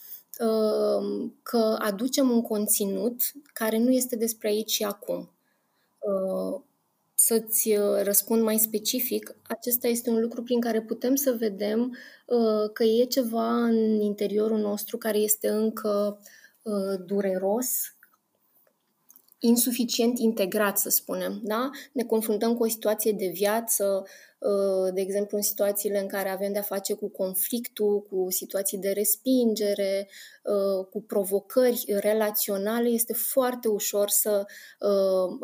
că 1.42 1.76
aducem 1.78 2.30
un 2.30 2.42
conținut 2.42 3.20
care 3.52 3.78
nu 3.78 3.90
este 3.90 4.16
despre 4.16 4.48
aici 4.48 4.70
și 4.70 4.84
acum. 4.84 5.30
Ehm, 5.98 6.68
să-ți 7.20 7.76
uh, 7.76 8.02
răspund 8.02 8.42
mai 8.42 8.58
specific, 8.58 9.36
acesta 9.42 9.88
este 9.88 10.10
un 10.10 10.20
lucru 10.20 10.42
prin 10.42 10.60
care 10.60 10.82
putem 10.82 11.14
să 11.14 11.36
vedem 11.38 11.96
uh, 12.26 12.70
că 12.72 12.84
e 12.84 13.04
ceva 13.04 13.64
în 13.64 14.00
interiorul 14.00 14.58
nostru 14.58 14.96
care 14.96 15.18
este 15.18 15.48
încă 15.48 16.20
uh, 16.62 17.00
dureros, 17.06 17.96
insuficient 19.38 20.18
integrat, 20.18 20.78
să 20.78 20.88
spunem. 20.88 21.40
Da? 21.42 21.70
Ne 21.92 22.04
confruntăm 22.04 22.54
cu 22.54 22.62
o 22.62 22.68
situație 22.68 23.12
de 23.12 23.26
viață, 23.26 24.04
uh, 24.38 24.92
de 24.94 25.00
exemplu 25.00 25.36
în 25.36 25.42
situațiile 25.42 25.98
în 25.98 26.06
care 26.06 26.28
avem 26.28 26.52
de-a 26.52 26.62
face 26.62 26.94
cu 26.94 27.08
conflictul, 27.08 28.02
cu 28.02 28.26
situații 28.30 28.78
de 28.78 28.90
respingere, 28.90 30.08
uh, 30.42 30.86
cu 30.90 31.02
provocări 31.02 31.84
relaționale, 31.86 32.88
este 32.88 33.12
foarte 33.12 33.68
ușor 33.68 34.08
să 34.08 34.46
uh, 34.80 35.38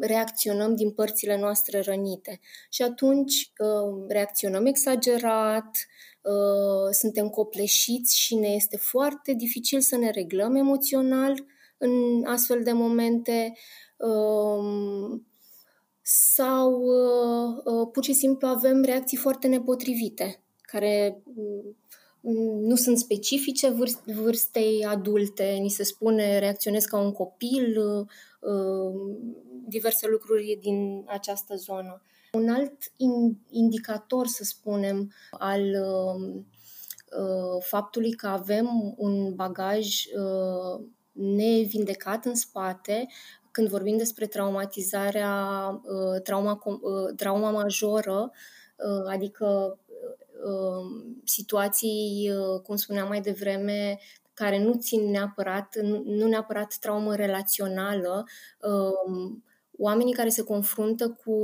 reacționăm 0.00 0.74
din 0.74 0.90
părțile 0.90 1.38
noastre 1.38 1.80
rănite. 1.80 2.40
Și 2.70 2.82
atunci 2.82 3.52
reacționăm 4.08 4.66
exagerat, 4.66 5.86
suntem 6.90 7.28
copleșiți 7.28 8.18
și 8.18 8.34
ne 8.34 8.48
este 8.48 8.76
foarte 8.76 9.32
dificil 9.32 9.80
să 9.80 9.96
ne 9.96 10.10
reglăm 10.10 10.54
emoțional, 10.54 11.44
în 11.78 12.24
astfel 12.24 12.62
de 12.62 12.72
momente 12.72 13.52
um, 13.96 15.26
sau 16.10 16.80
uh, 16.80 17.56
uh, 17.64 17.88
pur 17.92 18.04
și 18.04 18.12
simplu 18.12 18.48
avem 18.48 18.82
reacții 18.82 19.16
foarte 19.16 19.46
nepotrivite, 19.46 20.42
care 20.62 21.22
mm, 22.20 22.64
nu 22.66 22.74
sunt 22.74 22.98
specifice 22.98 23.74
vârstei 24.04 24.84
adulte, 24.84 25.44
ni 25.44 25.68
se 25.68 25.82
spune 25.82 26.38
reacționez 26.38 26.84
ca 26.84 26.98
un 26.98 27.12
copil, 27.12 27.78
uh, 28.40 28.92
diverse 29.66 30.06
lucruri 30.06 30.58
din 30.60 31.04
această 31.06 31.54
zonă. 31.56 32.02
Un 32.32 32.48
alt 32.48 32.92
indicator, 33.50 34.26
să 34.26 34.44
spunem, 34.44 35.12
al 35.30 35.62
um, 35.62 36.46
faptului 37.60 38.12
că 38.12 38.26
avem 38.26 38.94
un 38.96 39.34
bagaj 39.34 40.04
nevindecat 41.18 42.24
în 42.24 42.34
spate 42.34 43.06
când 43.58 43.70
vorbim 43.70 43.96
despre 43.96 44.26
traumatizarea, 44.26 45.34
uh, 45.84 46.22
trauma, 46.22 46.62
uh, 46.64 47.14
trauma 47.16 47.50
majoră, 47.50 48.30
uh, 48.76 49.04
adică 49.06 49.78
situații, 51.24 52.30
cum 52.62 52.76
spuneam 52.76 53.08
mai 53.08 53.20
devreme, 53.20 53.98
care 54.34 54.62
nu 54.62 54.74
țin 54.74 55.10
neapărat, 55.10 55.76
nu 56.04 56.26
neapărat 56.26 56.76
traumă 56.80 57.14
relațională, 57.14 58.24
um, 58.60 59.44
oamenii 59.78 60.12
care 60.12 60.28
se 60.28 60.42
confruntă 60.42 61.08
cu 61.24 61.34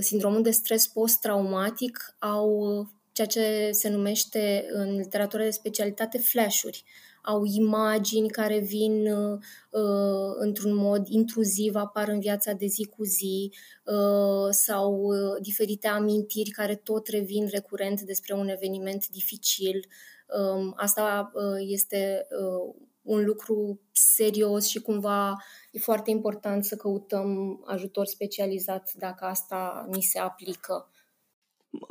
sindromul 0.00 0.42
de 0.42 0.50
stres 0.50 0.86
post-traumatic 0.86 2.16
au 2.18 2.86
ceea 3.12 3.26
ce 3.26 3.70
se 3.72 3.88
numește 3.88 4.66
în 4.72 4.96
literatură 4.96 5.42
de 5.42 5.50
specialitate 5.50 6.18
flash-uri 6.18 6.84
au 7.22 7.44
imagini 7.44 8.28
care 8.28 8.58
vin 8.58 9.06
uh, 9.06 9.38
uh, 9.70 10.34
într-un 10.38 10.74
mod 10.74 11.08
intruziv, 11.08 11.74
apar 11.74 12.08
în 12.08 12.20
viața 12.20 12.52
de 12.52 12.66
zi 12.66 12.86
cu 12.96 13.04
zi, 13.04 13.52
uh, 13.84 14.48
sau 14.50 14.94
uh, 14.94 15.40
diferite 15.40 15.88
amintiri 15.88 16.50
care 16.50 16.74
tot 16.74 17.06
revin 17.08 17.48
recurent 17.50 18.00
despre 18.00 18.34
un 18.34 18.48
eveniment 18.48 19.08
dificil. 19.08 19.86
Uh, 20.26 20.72
asta 20.76 21.30
uh, 21.34 21.56
este 21.58 22.26
uh, 22.30 22.74
un 23.02 23.24
lucru 23.24 23.80
serios 23.92 24.66
și 24.66 24.80
cumva 24.80 25.36
e 25.70 25.78
foarte 25.78 26.10
important 26.10 26.64
să 26.64 26.76
căutăm 26.76 27.60
ajutor 27.66 28.06
specializat 28.06 28.92
dacă 28.94 29.24
asta 29.24 29.86
ni 29.90 30.02
se 30.02 30.18
aplică. 30.18 30.91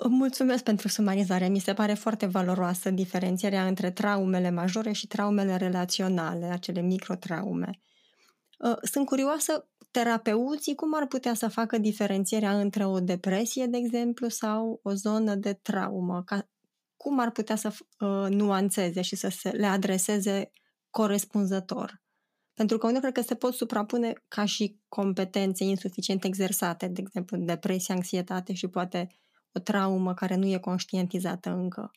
Mulțumesc 0.10 0.64
pentru 0.64 0.88
sumarizare. 0.88 1.48
Mi 1.48 1.60
se 1.60 1.74
pare 1.74 1.94
foarte 1.94 2.26
valoroasă 2.26 2.90
diferențierea 2.90 3.68
între 3.68 3.92
traumele 3.92 4.50
majore 4.50 4.92
și 4.92 5.08
traumele 5.08 5.56
relaționale, 5.56 6.46
acele 6.46 6.82
microtraume. 6.82 7.82
Uh, 8.60 8.78
sunt 8.82 9.06
curioasă, 9.06 9.70
terapeuții 9.92 10.76
cum 10.76 10.96
ar 10.96 11.08
putea 11.08 11.34
să 11.34 11.48
facă 11.48 11.78
diferențierea 11.78 12.60
între 12.60 12.86
o 12.86 13.00
depresie, 13.00 13.66
de 13.66 13.78
exemplu, 13.78 14.30
sau 14.30 14.80
o 14.84 14.94
zonă 14.94 15.36
de 15.36 15.54
traumă? 15.54 16.24
Ca, 16.26 16.50
cum 16.98 17.20
ar 17.20 17.32
putea 17.32 17.56
să 17.56 17.68
uh, 17.68 18.30
nuanțeze 18.30 19.02
și 19.02 19.16
să 19.16 19.30
se 19.30 19.50
le 19.50 19.66
adreseze 19.66 20.52
corespunzător? 20.90 22.02
Pentru 22.54 22.78
că 22.78 22.92
nu 22.92 23.00
cred 23.00 23.14
că 23.14 23.22
se 23.22 23.36
pot 23.36 23.54
suprapune 23.54 24.14
ca 24.28 24.46
și 24.46 24.80
competențe 24.88 25.64
insuficient 25.64 26.24
exersate, 26.24 26.88
de 26.88 27.02
exemplu, 27.02 27.38
depresie, 27.38 27.94
anxietate 27.94 28.54
și 28.54 28.68
poate 28.68 29.08
o 29.54 29.60
traumă 29.60 30.14
care 30.14 30.36
nu 30.36 30.46
e 30.46 30.58
conștientizată 30.58 31.50
încă. 31.50 31.92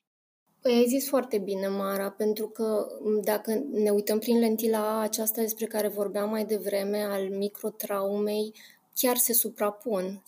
Păi 0.60 0.72
ai 0.72 0.86
zis 0.88 1.08
foarte 1.08 1.38
bine, 1.38 1.68
Mara, 1.68 2.10
pentru 2.10 2.48
că 2.48 2.86
dacă 3.22 3.64
ne 3.72 3.90
uităm 3.90 4.18
prin 4.18 4.38
lentila 4.38 5.00
aceasta 5.00 5.40
despre 5.40 5.66
care 5.66 5.88
vorbeam 5.88 6.30
mai 6.30 6.44
devreme, 6.44 7.02
al 7.02 7.28
microtraumei, 7.28 8.52
chiar 8.94 9.16
se 9.16 9.32
suprapun. 9.32 10.22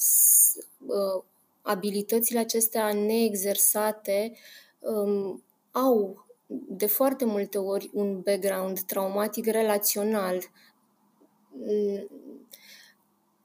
Uh, 0.86 1.24
abilitățile 1.62 2.38
acestea 2.38 2.92
neexersate 2.92 4.32
um, 4.78 5.42
au 5.70 6.26
de 6.68 6.86
foarte 6.86 7.24
multe 7.24 7.58
ori 7.58 7.90
un 7.92 8.20
background 8.20 8.80
traumatic 8.80 9.46
relațional 9.46 10.38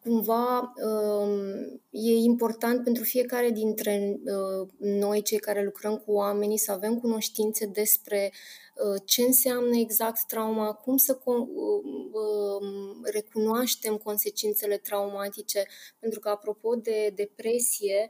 cumva 0.04 0.74
um, 0.76 1.82
e 1.90 2.14
important 2.14 2.84
pentru 2.84 3.04
fiecare 3.04 3.50
dintre 3.50 4.20
uh, 4.24 4.68
noi, 4.78 5.22
cei 5.22 5.38
care 5.38 5.64
lucrăm 5.64 5.98
cu 5.98 6.12
oamenii, 6.12 6.58
să 6.58 6.72
avem 6.72 7.00
cunoștințe 7.00 7.66
despre 7.66 8.32
uh, 8.76 9.02
ce 9.06 9.22
înseamnă 9.22 9.78
exact 9.78 10.26
trauma, 10.28 10.74
cum 10.74 10.98
să 10.98 11.20
uh, 11.26 11.36
um, 11.36 13.02
recunoaștem 13.04 13.98
consecințele 13.98 14.78
traumatice, 14.78 15.64
pentru 16.00 16.20
că, 16.20 16.30
apropo 16.30 16.76
de 16.76 17.12
depresie, 17.16 18.10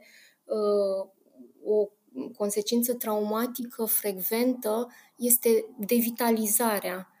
o 1.64 1.88
consecință 2.36 2.94
traumatică 2.94 3.84
frecventă 3.84 4.88
este 5.16 5.64
devitalizarea 5.78 7.11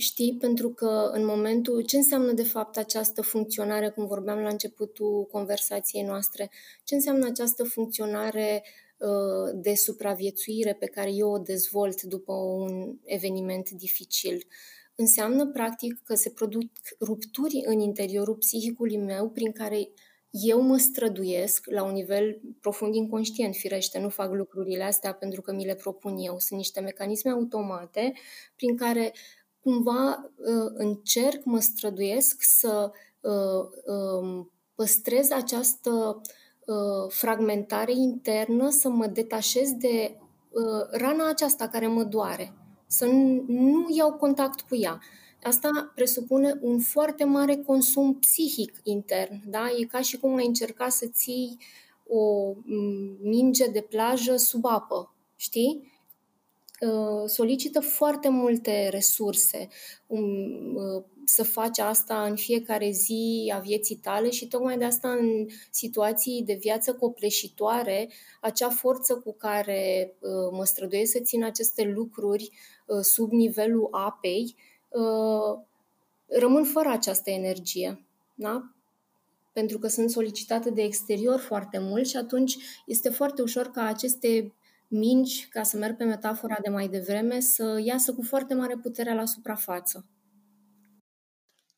Știi, 0.00 0.36
pentru 0.36 0.70
că 0.70 1.10
în 1.12 1.24
momentul... 1.24 1.82
Ce 1.82 1.96
înseamnă 1.96 2.32
de 2.32 2.42
fapt 2.42 2.76
această 2.76 3.22
funcționare, 3.22 3.88
cum 3.88 4.06
vorbeam 4.06 4.38
la 4.38 4.48
începutul 4.48 5.26
conversației 5.30 6.02
noastre, 6.02 6.50
ce 6.84 6.94
înseamnă 6.94 7.26
această 7.26 7.64
funcționare 7.64 8.64
uh, 8.98 9.52
de 9.54 9.74
supraviețuire 9.74 10.74
pe 10.74 10.86
care 10.86 11.10
eu 11.12 11.30
o 11.30 11.38
dezvolt 11.38 12.02
după 12.02 12.32
un 12.32 12.98
eveniment 13.04 13.70
dificil? 13.70 14.46
Înseamnă, 14.94 15.46
practic, 15.46 16.00
că 16.04 16.14
se 16.14 16.30
produc 16.30 16.70
rupturi 17.00 17.62
în 17.64 17.80
interiorul 17.80 18.36
psihicului 18.36 18.96
meu 18.96 19.30
prin 19.30 19.52
care 19.52 19.90
eu 20.30 20.60
mă 20.60 20.76
străduiesc 20.76 21.66
la 21.70 21.84
un 21.84 21.92
nivel 21.92 22.40
profund 22.60 22.94
inconștient, 22.94 23.54
firește, 23.54 23.98
nu 23.98 24.08
fac 24.08 24.32
lucrurile 24.32 24.82
astea 24.82 25.12
pentru 25.12 25.40
că 25.40 25.52
mi 25.52 25.64
le 25.64 25.74
propun 25.74 26.16
eu. 26.16 26.38
Sunt 26.38 26.58
niște 26.58 26.80
mecanisme 26.80 27.30
automate 27.30 28.12
prin 28.56 28.76
care 28.76 29.12
cumva 29.62 30.30
uh, 30.36 30.70
încerc, 30.74 31.44
mă 31.44 31.60
străduiesc 31.60 32.36
să 32.40 32.90
uh, 33.20 33.94
um, 33.94 34.50
păstrez 34.74 35.30
această 35.30 36.20
uh, 36.66 37.08
fragmentare 37.08 37.92
internă, 37.92 38.70
să 38.70 38.88
mă 38.88 39.06
detașez 39.06 39.72
de 39.72 40.14
rana 40.90 41.28
aceasta 41.28 41.68
care 41.68 41.86
mă 41.86 42.04
doare, 42.04 42.54
să 42.86 43.06
nu 43.46 43.86
iau 43.96 44.12
contact 44.12 44.60
cu 44.60 44.76
ea. 44.76 45.00
Asta 45.42 45.92
presupune 45.94 46.58
un 46.60 46.80
foarte 46.80 47.24
mare 47.24 47.56
consum 47.56 48.14
psihic 48.14 48.80
intern. 48.82 49.42
Da? 49.46 49.66
E 49.78 49.84
ca 49.84 50.00
și 50.00 50.18
cum 50.18 50.36
ai 50.36 50.46
încerca 50.46 50.88
să 50.88 51.06
ții 51.06 51.58
o 52.06 52.52
mm, 52.64 53.16
minge 53.20 53.66
de 53.70 53.80
plajă 53.80 54.36
sub 54.36 54.64
apă, 54.64 55.14
știi? 55.36 55.99
Uh, 56.80 57.22
solicită 57.26 57.80
foarte 57.80 58.28
multe 58.28 58.88
resurse 58.88 59.68
um, 60.06 60.74
uh, 60.74 61.04
să 61.24 61.44
faci 61.44 61.78
asta 61.78 62.22
în 62.24 62.36
fiecare 62.36 62.90
zi 62.90 63.52
a 63.54 63.58
vieții 63.58 63.96
tale 63.96 64.30
și 64.30 64.48
tocmai 64.48 64.78
de 64.78 64.84
asta 64.84 65.10
în 65.10 65.46
situații 65.70 66.42
de 66.46 66.54
viață 66.60 66.94
copleșitoare, 66.94 68.08
acea 68.40 68.68
forță 68.68 69.14
cu 69.14 69.34
care 69.34 70.12
uh, 70.18 70.50
mă 70.50 70.64
străduiesc 70.64 71.12
să 71.12 71.20
țin 71.20 71.44
aceste 71.44 71.82
lucruri 71.84 72.50
sub 73.00 73.32
nivelul 73.32 73.88
apei, 73.90 74.56
rămân 76.26 76.64
fără 76.64 76.88
această 76.88 77.30
energie. 77.30 78.04
Da? 78.34 78.74
pentru 79.52 79.78
că 79.78 79.88
sunt 79.88 80.10
solicitate 80.10 80.70
de 80.70 80.82
exterior 80.82 81.38
foarte 81.38 81.78
mult 81.78 82.08
și 82.08 82.16
atunci 82.16 82.56
este 82.86 83.08
foarte 83.08 83.42
ușor 83.42 83.66
ca 83.66 83.84
aceste 83.84 84.52
mingi, 84.90 85.48
ca 85.48 85.62
să 85.62 85.76
merg 85.76 85.96
pe 85.96 86.04
metafora 86.04 86.56
de 86.62 86.70
mai 86.70 86.88
devreme, 86.88 87.40
să 87.40 87.80
iasă 87.84 88.14
cu 88.14 88.22
foarte 88.22 88.54
mare 88.54 88.76
putere 88.76 89.14
la 89.14 89.24
suprafață. 89.24 90.06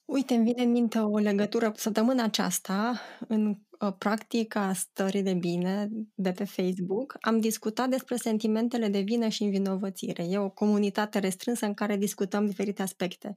Uite, 0.05 0.35
îmi 0.35 0.45
vine 0.45 0.63
în 0.63 0.71
minte 0.71 0.99
o 0.99 1.19
legătură. 1.19 1.73
Săptămâna 1.77 2.23
aceasta, 2.23 3.01
în 3.29 3.47
uh, 3.47 3.93
practica 3.99 4.73
stării 4.73 5.23
de 5.23 5.35
bine 5.35 5.89
de 6.15 6.33
pe 6.33 6.45
Facebook, 6.45 7.17
am 7.21 7.41
discutat 7.41 7.89
despre 7.89 8.17
sentimentele 8.17 8.89
de 8.89 9.01
vină 9.01 9.29
și 9.29 9.43
învinovățire. 9.43 10.27
E 10.29 10.39
o 10.39 10.51
comunitate 10.51 11.19
restrânsă 11.19 11.67
în 11.67 11.75
care 11.75 11.97
discutăm 11.97 12.47
diferite 12.47 12.83
aspecte. 12.83 13.35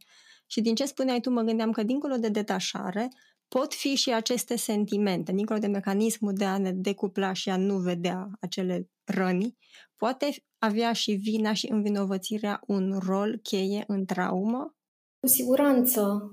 Și 0.48 0.62
din 0.62 0.76
ce 0.76 0.86
spuneai 0.86 1.20
tu, 1.20 1.30
mă 1.30 1.42
gândeam 1.42 1.72
că 1.72 1.84
dincolo 1.84 2.16
de 2.16 2.30
detașare, 2.30 3.08
pot 3.48 3.74
fi 3.74 3.96
și 3.96 4.14
aceste 4.14 4.56
sentimente, 4.56 5.32
dincolo 5.32 5.60
de 5.60 5.68
mecanismul 5.68 6.34
de 6.34 6.46
a 6.46 6.58
ne 6.58 6.72
decupla 6.72 7.34
și 7.34 7.50
a 7.50 7.58
nu 7.58 7.78
vedea 7.78 8.30
acele 8.40 8.90
răni, 9.04 9.58
poate 9.96 10.44
avea 10.58 10.94
și 10.94 11.12
vina 11.12 11.54
și 11.54 11.72
învinovățirea 11.72 12.62
un 12.68 13.00
rol 13.06 13.40
cheie 13.44 13.84
în 13.88 14.06
traumă? 14.06 14.76
Cu 15.20 15.28
siguranță. 15.28 16.32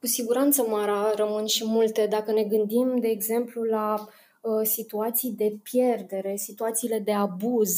Cu 0.00 0.06
siguranță, 0.06 0.62
Mara, 0.62 1.12
rămân 1.14 1.46
și 1.46 1.66
multe. 1.66 2.06
Dacă 2.06 2.32
ne 2.32 2.44
gândim, 2.44 3.00
de 3.00 3.08
exemplu, 3.08 3.62
la 3.62 3.94
uh, 4.40 4.66
situații 4.66 5.30
de 5.30 5.58
pierdere, 5.62 6.36
situațiile 6.36 6.98
de 6.98 7.12
abuz, 7.12 7.70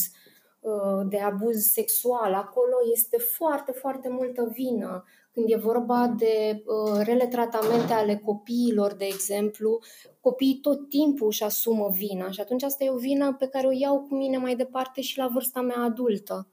uh, 0.61 1.07
de 1.09 1.21
abuz 1.21 1.57
sexual, 1.73 2.35
acolo 2.35 2.77
este 2.93 3.17
foarte, 3.19 3.73
foarte 3.73 4.09
multă 4.09 4.51
vină. 4.53 5.05
Când 5.33 5.51
e 5.51 5.57
vorba 5.57 6.15
de 6.19 6.63
uh, 6.65 7.01
rele 7.03 7.27
tratamente 7.27 7.93
ale 7.93 8.17
copiilor, 8.17 8.95
de 8.95 9.05
exemplu, 9.05 9.79
copiii 10.21 10.59
tot 10.61 10.89
timpul 10.89 11.27
își 11.27 11.43
asumă 11.43 11.91
vina 11.93 12.31
și 12.31 12.41
atunci 12.41 12.63
asta 12.63 12.85
e 12.85 12.91
o 12.91 12.97
vină 12.97 13.35
pe 13.35 13.47
care 13.47 13.67
o 13.67 13.73
iau 13.73 14.01
cu 14.01 14.15
mine 14.15 14.37
mai 14.37 14.57
departe 14.57 15.01
și 15.01 15.19
la 15.19 15.27
vârsta 15.27 15.61
mea 15.61 15.79
adultă. 15.83 16.49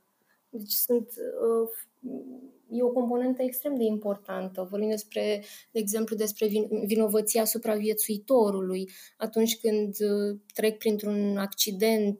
Deci 0.49 0.71
sunt 0.71 1.07
uh, 1.07 1.69
e 2.71 2.83
o 2.83 2.89
componentă 2.89 3.43
extrem 3.43 3.75
de 3.75 3.83
importantă. 3.83 4.67
Vorbim 4.69 4.89
despre, 4.89 5.43
de 5.71 5.79
exemplu, 5.79 6.15
despre 6.15 6.47
vinovăția 6.85 7.45
supraviețuitorului 7.45 8.89
atunci 9.17 9.59
când 9.59 9.95
uh, 9.99 10.39
trec 10.53 10.77
printr-un 10.77 11.37
accident 11.37 12.17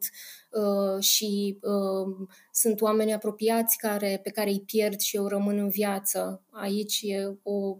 uh, 0.50 1.02
și 1.02 1.58
uh, 1.62 2.28
sunt 2.52 2.80
oameni 2.80 3.12
apropiați 3.12 3.78
care, 3.78 4.20
pe 4.22 4.30
care 4.30 4.50
îi 4.50 4.62
pierd 4.66 5.00
și 5.00 5.16
eu 5.16 5.26
rămân 5.26 5.58
în 5.58 5.68
viață. 5.68 6.42
Aici 6.50 7.00
e 7.02 7.36
o 7.42 7.76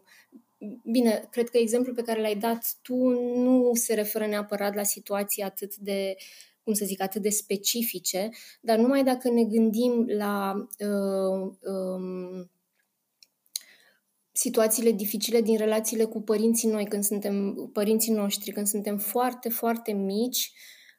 Bine, 0.84 1.28
cred 1.30 1.48
că 1.48 1.58
exemplul 1.58 1.94
pe 1.94 2.02
care 2.02 2.20
l-ai 2.20 2.36
dat 2.36 2.76
tu 2.82 2.94
nu 3.38 3.70
se 3.74 3.94
referă 3.94 4.26
neapărat 4.26 4.74
la 4.74 4.82
situații 4.82 5.42
atât 5.42 5.76
de 5.76 6.16
cum 6.68 6.76
să 6.76 6.84
zic, 6.84 7.02
atât 7.02 7.22
de 7.22 7.28
specifice, 7.28 8.30
dar 8.60 8.78
numai 8.78 9.04
dacă 9.04 9.30
ne 9.30 9.44
gândim 9.44 10.06
la 10.08 10.66
uh, 10.78 11.52
um, 11.60 12.50
situațiile 14.38 14.92
dificile 14.92 15.40
din 15.40 15.56
relațiile 15.56 16.04
cu 16.04 16.22
părinții 16.22 16.68
noi, 16.68 16.84
când 16.84 17.04
suntem 17.04 17.54
părinții 17.72 18.12
noștri, 18.12 18.52
când 18.52 18.66
suntem 18.66 18.98
foarte, 18.98 19.48
foarte 19.48 19.92
mici, 19.92 20.52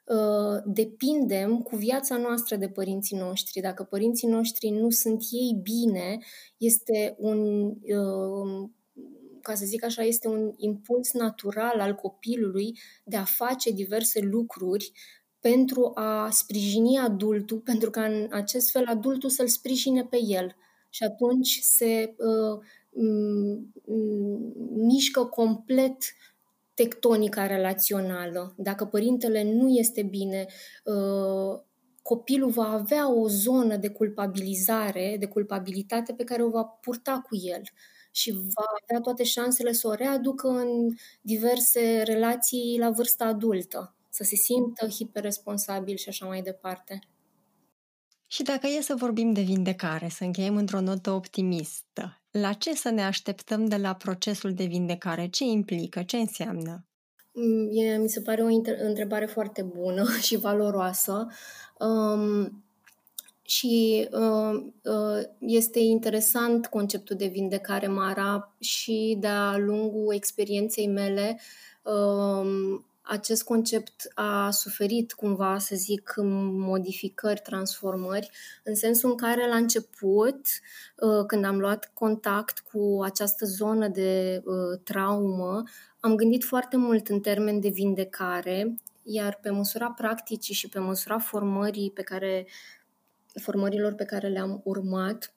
uh, 0.04 0.62
depindem 0.64 1.58
cu 1.58 1.76
viața 1.76 2.16
noastră 2.16 2.56
de 2.56 2.68
părinții 2.68 3.16
noștri. 3.16 3.60
Dacă 3.60 3.82
părinții 3.82 4.28
noștri 4.28 4.68
nu 4.68 4.90
sunt 4.90 5.22
ei 5.30 5.60
bine, 5.62 6.18
este 6.56 7.14
un, 7.18 7.64
uh, 7.66 8.68
ca 9.42 9.54
să 9.54 9.64
zic 9.64 9.84
așa, 9.84 10.02
este 10.02 10.28
un 10.28 10.52
impuls 10.56 11.12
natural 11.12 11.80
al 11.80 11.94
copilului 11.94 12.78
de 13.04 13.16
a 13.16 13.24
face 13.24 13.70
diverse 13.70 14.20
lucruri 14.20 14.92
pentru 15.40 15.90
a 15.94 16.28
sprijini 16.30 16.98
adultul, 16.98 17.58
pentru 17.58 17.90
ca 17.90 18.04
în 18.04 18.26
acest 18.30 18.70
fel 18.70 18.84
adultul 18.86 19.30
să-l 19.30 19.48
sprijine 19.48 20.04
pe 20.04 20.18
el. 20.22 20.56
Și 20.90 21.02
atunci 21.02 21.58
se 21.62 22.14
uh, 22.16 22.60
mișcă 24.74 25.24
complet 25.24 25.96
tectonica 26.74 27.46
relațională. 27.46 28.54
Dacă 28.56 28.84
părintele 28.84 29.42
nu 29.42 29.68
este 29.68 30.02
bine, 30.02 30.46
uh, 30.84 31.60
copilul 32.02 32.50
va 32.50 32.68
avea 32.68 33.12
o 33.12 33.28
zonă 33.28 33.76
de 33.76 33.88
culpabilizare, 33.88 35.16
de 35.18 35.26
culpabilitate 35.26 36.12
pe 36.12 36.24
care 36.24 36.42
o 36.42 36.50
va 36.50 36.64
purta 36.64 37.20
cu 37.28 37.36
el 37.36 37.62
și 38.10 38.30
va 38.30 38.64
avea 38.82 39.00
toate 39.00 39.24
șansele 39.24 39.72
să 39.72 39.88
o 39.88 39.92
readucă 39.92 40.48
în 40.48 40.94
diverse 41.20 42.02
relații 42.02 42.76
la 42.78 42.90
vârsta 42.90 43.24
adultă, 43.24 43.94
să 44.08 44.24
se 44.24 44.36
simtă 44.36 44.88
hiperresponsabil 44.88 45.96
și 45.96 46.08
așa 46.08 46.26
mai 46.26 46.42
departe. 46.42 46.98
Și 48.26 48.42
dacă 48.42 48.66
e 48.66 48.80
să 48.80 48.94
vorbim 48.94 49.32
de 49.32 49.40
vindecare, 49.40 50.08
să 50.08 50.24
încheiem 50.24 50.56
într-o 50.56 50.80
notă 50.80 51.10
optimistă, 51.10 52.19
la 52.30 52.52
ce 52.52 52.74
să 52.74 52.90
ne 52.90 53.04
așteptăm 53.04 53.64
de 53.64 53.76
la 53.76 53.94
procesul 53.94 54.54
de 54.54 54.64
vindecare? 54.64 55.28
Ce 55.28 55.44
implică? 55.44 56.02
Ce 56.02 56.16
înseamnă? 56.16 56.84
Mm, 57.32 57.68
e, 57.72 57.96
mi 57.96 58.08
se 58.08 58.20
pare 58.20 58.42
o 58.42 58.48
inter- 58.48 58.80
întrebare 58.80 59.26
foarte 59.26 59.62
bună 59.62 60.04
și 60.26 60.36
valoroasă. 60.36 61.26
Um, 61.78 62.64
și 63.42 64.08
uh, 64.10 64.64
uh, 64.84 65.22
este 65.38 65.78
interesant 65.78 66.66
conceptul 66.66 67.16
de 67.16 67.26
vindecare, 67.26 67.86
Mara, 67.86 68.54
și 68.60 69.16
de-a 69.20 69.56
lungul 69.56 70.14
experienței 70.14 70.86
mele 70.86 71.40
uh, 71.82 72.80
acest 73.10 73.42
concept 73.42 74.10
a 74.14 74.50
suferit 74.50 75.12
cumva, 75.12 75.58
să 75.58 75.74
zic, 75.76 76.14
modificări, 76.52 77.40
transformări, 77.40 78.30
în 78.64 78.74
sensul 78.74 79.10
în 79.10 79.16
care 79.16 79.48
la 79.48 79.56
început, 79.56 80.46
uh, 80.96 81.24
când 81.26 81.44
am 81.44 81.58
luat 81.58 81.90
contact 81.94 82.58
cu 82.58 83.00
această 83.02 83.44
zonă 83.46 83.88
de 83.88 84.42
uh, 84.44 84.80
traumă, 84.84 85.62
am 86.00 86.14
gândit 86.14 86.44
foarte 86.44 86.76
mult 86.76 87.08
în 87.08 87.20
termen 87.20 87.60
de 87.60 87.68
vindecare, 87.68 88.76
iar 89.02 89.38
pe 89.42 89.50
măsura 89.50 89.90
practicii 89.90 90.54
și 90.54 90.68
pe 90.68 90.78
măsura 90.78 91.18
formării 91.18 91.90
pe 91.90 92.02
care, 92.02 92.46
formărilor 93.40 93.92
pe 93.92 94.04
care 94.04 94.28
le-am 94.28 94.60
urmat, 94.64 95.34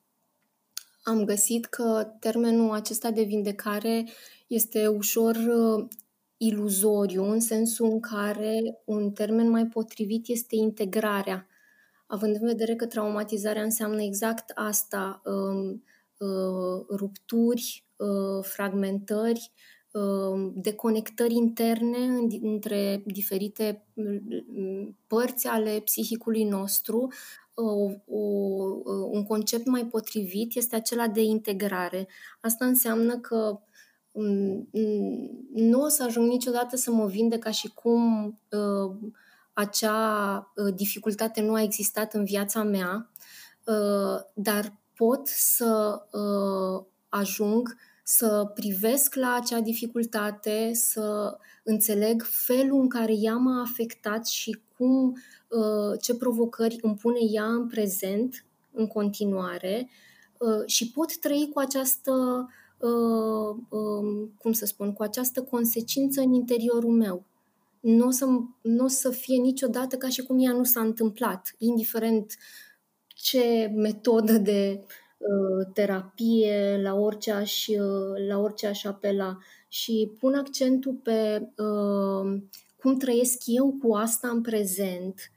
am 1.03 1.25
găsit 1.25 1.65
că 1.65 2.13
termenul 2.19 2.73
acesta 2.73 3.11
de 3.11 3.23
vindecare 3.23 4.05
este 4.47 4.87
ușor 4.87 5.35
uh, 5.35 5.85
iluzoriu, 6.45 7.23
în 7.23 7.39
sensul 7.39 7.85
în 7.85 7.99
care 7.99 8.81
un 8.85 9.11
termen 9.11 9.49
mai 9.49 9.65
potrivit 9.65 10.27
este 10.27 10.55
integrarea, 10.55 11.47
având 12.07 12.35
în 12.35 12.47
vedere 12.47 12.75
că 12.75 12.85
traumatizarea 12.85 13.63
înseamnă 13.63 14.01
exact 14.01 14.51
asta, 14.55 15.21
um, 15.25 15.83
uh, 16.17 16.85
rupturi, 16.89 17.85
uh, 17.95 18.43
fragmentări, 18.43 19.51
uh, 19.91 20.51
deconectări 20.55 21.33
interne 21.33 22.27
între 22.41 23.03
diferite 23.05 23.85
mm, 23.93 24.97
părți 25.07 25.47
ale 25.47 25.81
psihicului 25.83 26.43
nostru, 26.43 27.07
o, 27.53 27.91
o, 28.05 28.19
un 29.11 29.23
concept 29.23 29.65
mai 29.65 29.85
potrivit 29.85 30.55
este 30.55 30.75
acela 30.75 31.07
de 31.07 31.21
integrare. 31.21 32.07
Asta 32.41 32.65
înseamnă 32.65 33.19
că 33.19 33.59
Mm, 33.59 33.59
mm, 33.59 33.72
nu 35.53 35.81
o 35.81 35.87
să 35.87 36.03
ajung 36.03 36.27
niciodată 36.27 36.75
să 36.75 36.91
mă 36.91 37.05
vinde 37.05 37.37
ca 37.37 37.51
și 37.51 37.67
cum 37.73 38.25
uh, 38.51 38.95
acea 39.53 40.51
uh, 40.55 40.73
dificultate 40.75 41.41
nu 41.41 41.53
a 41.53 41.61
existat 41.61 42.13
în 42.13 42.23
viața 42.23 42.63
mea, 42.63 43.09
uh, 43.65 44.21
dar 44.33 44.73
pot 44.95 45.27
să 45.27 46.01
uh, 46.11 46.85
ajung 47.09 47.75
să 48.03 48.51
privesc 48.53 49.15
la 49.15 49.33
acea 49.33 49.59
dificultate, 49.59 50.71
să 50.73 51.37
înțeleg 51.63 52.23
felul 52.23 52.79
în 52.79 52.89
care 52.89 53.13
ea 53.13 53.35
m-a 53.35 53.61
afectat 53.61 54.27
și 54.27 54.61
cum, 54.77 55.17
uh, 55.47 55.99
ce 56.01 56.15
provocări 56.15 56.77
îmi 56.81 56.95
pune 56.95 57.19
ea 57.31 57.45
în 57.45 57.67
prezent, 57.67 58.45
în 58.71 58.87
continuare, 58.87 59.89
uh, 60.37 60.65
și 60.65 60.91
pot 60.91 61.17
trăi 61.19 61.49
cu 61.53 61.59
această 61.59 62.11
Uh, 62.11 62.45
um, 62.45 62.49
cum 64.37 64.51
să 64.51 64.65
spun, 64.65 64.93
cu 64.93 65.03
această 65.03 65.41
consecință 65.41 66.21
în 66.21 66.33
interiorul 66.33 66.91
meu. 66.91 67.25
Nu 67.79 68.07
o 68.07 68.11
să, 68.11 68.25
n-o 68.61 68.87
să 68.87 69.09
fie 69.09 69.37
niciodată 69.37 69.95
ca 69.95 70.09
și 70.09 70.21
cum 70.21 70.39
ea 70.39 70.51
nu 70.51 70.63
s-a 70.63 70.81
întâmplat, 70.81 71.55
indiferent 71.57 72.35
ce 73.07 73.71
metodă 73.75 74.33
de 74.33 74.79
uh, 75.17 75.67
terapie, 75.73 76.79
la 76.81 76.93
orice, 76.93 77.31
aș, 77.31 77.67
uh, 77.67 78.27
la 78.27 78.37
orice 78.37 78.67
aș 78.67 78.83
apela. 78.83 79.37
Și 79.67 80.11
pun 80.19 80.33
accentul 80.33 80.93
pe 80.93 81.49
uh, 81.57 82.41
cum 82.79 82.97
trăiesc 82.97 83.41
eu 83.45 83.77
cu 83.81 83.93
asta 83.93 84.29
în 84.29 84.41
prezent 84.41 85.31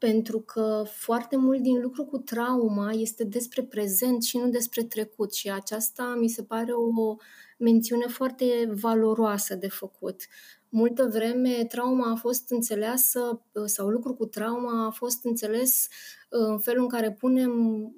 pentru 0.00 0.40
că 0.40 0.82
foarte 0.86 1.36
mult 1.36 1.60
din 1.60 1.80
lucru 1.80 2.04
cu 2.04 2.18
trauma 2.18 2.90
este 2.92 3.24
despre 3.24 3.62
prezent 3.62 4.22
și 4.22 4.38
nu 4.38 4.48
despre 4.48 4.84
trecut 4.84 5.34
și 5.34 5.50
aceasta 5.50 6.14
mi 6.18 6.28
se 6.28 6.42
pare 6.42 6.72
o 6.72 7.16
mențiune 7.58 8.06
foarte 8.06 8.68
valoroasă 8.72 9.54
de 9.54 9.68
făcut. 9.68 10.26
Multă 10.72 11.08
vreme 11.12 11.64
trauma 11.64 12.10
a 12.10 12.14
fost 12.14 12.50
înțeleasă 12.50 13.42
sau 13.64 13.88
lucru 13.88 14.14
cu 14.14 14.26
trauma 14.26 14.86
a 14.86 14.90
fost 14.90 15.24
înțeles 15.24 15.88
în 16.28 16.58
felul 16.58 16.82
în 16.82 16.88
care 16.88 17.12
punem 17.12 17.52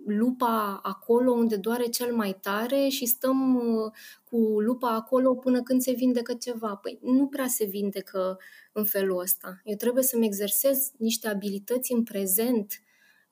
lupa 0.07 0.81
acolo 0.83 1.33
unde 1.33 1.57
doare 1.57 1.87
cel 1.87 2.15
mai 2.15 2.39
tare 2.41 2.89
și 2.89 3.07
stăm 3.07 3.55
uh, 3.55 3.93
cu 4.25 4.37
lupa 4.61 4.89
acolo 4.89 5.35
până 5.35 5.63
când 5.63 5.81
se 5.81 5.93
vindecă 5.93 6.35
ceva. 6.35 6.75
Păi 6.75 6.99
nu 7.03 7.27
prea 7.27 7.47
se 7.47 7.65
vindecă 7.65 8.39
în 8.73 8.85
felul 8.85 9.21
ăsta. 9.21 9.61
Eu 9.65 9.77
trebuie 9.77 10.03
să-mi 10.03 10.27
exersez 10.27 10.91
niște 10.97 11.29
abilități 11.29 11.93
în 11.93 12.03
prezent 12.03 12.83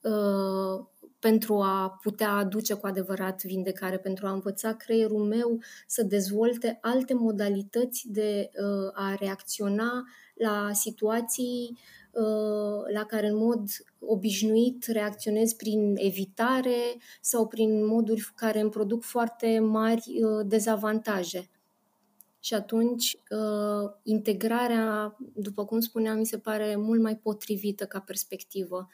uh, 0.01 0.87
pentru 1.21 1.61
a 1.61 1.99
putea 2.03 2.31
aduce 2.31 2.75
cu 2.75 2.87
adevărat 2.87 3.43
vindecare, 3.45 3.99
pentru 3.99 4.27
a 4.27 4.33
învăța 4.33 4.75
creierul 4.75 5.25
meu 5.25 5.61
să 5.87 6.03
dezvolte 6.03 6.79
alte 6.81 7.15
modalități 7.15 8.09
de 8.09 8.51
uh, 8.53 8.91
a 8.93 9.15
reacționa 9.19 10.05
la 10.35 10.71
situații 10.73 11.79
uh, 12.11 12.93
la 12.93 13.05
care 13.05 13.27
în 13.27 13.37
mod 13.37 13.69
obișnuit 13.99 14.85
reacționez 14.87 15.53
prin 15.53 15.95
evitare 15.99 16.97
sau 17.21 17.47
prin 17.47 17.87
moduri 17.87 18.33
care 18.35 18.61
îmi 18.61 18.71
produc 18.71 19.03
foarte 19.03 19.59
mari 19.59 20.23
uh, 20.23 20.47
dezavantaje. 20.47 21.51
Și 22.43 22.55
atunci, 22.55 23.17
uh, 23.31 23.91
integrarea, 24.03 25.17
după 25.35 25.65
cum 25.65 25.81
spuneam, 25.81 26.19
mi 26.19 26.27
se 26.27 26.39
pare 26.39 26.77
mult 26.77 27.01
mai 27.01 27.17
potrivită 27.17 27.85
ca 27.85 28.01
perspectivă. 28.01 28.89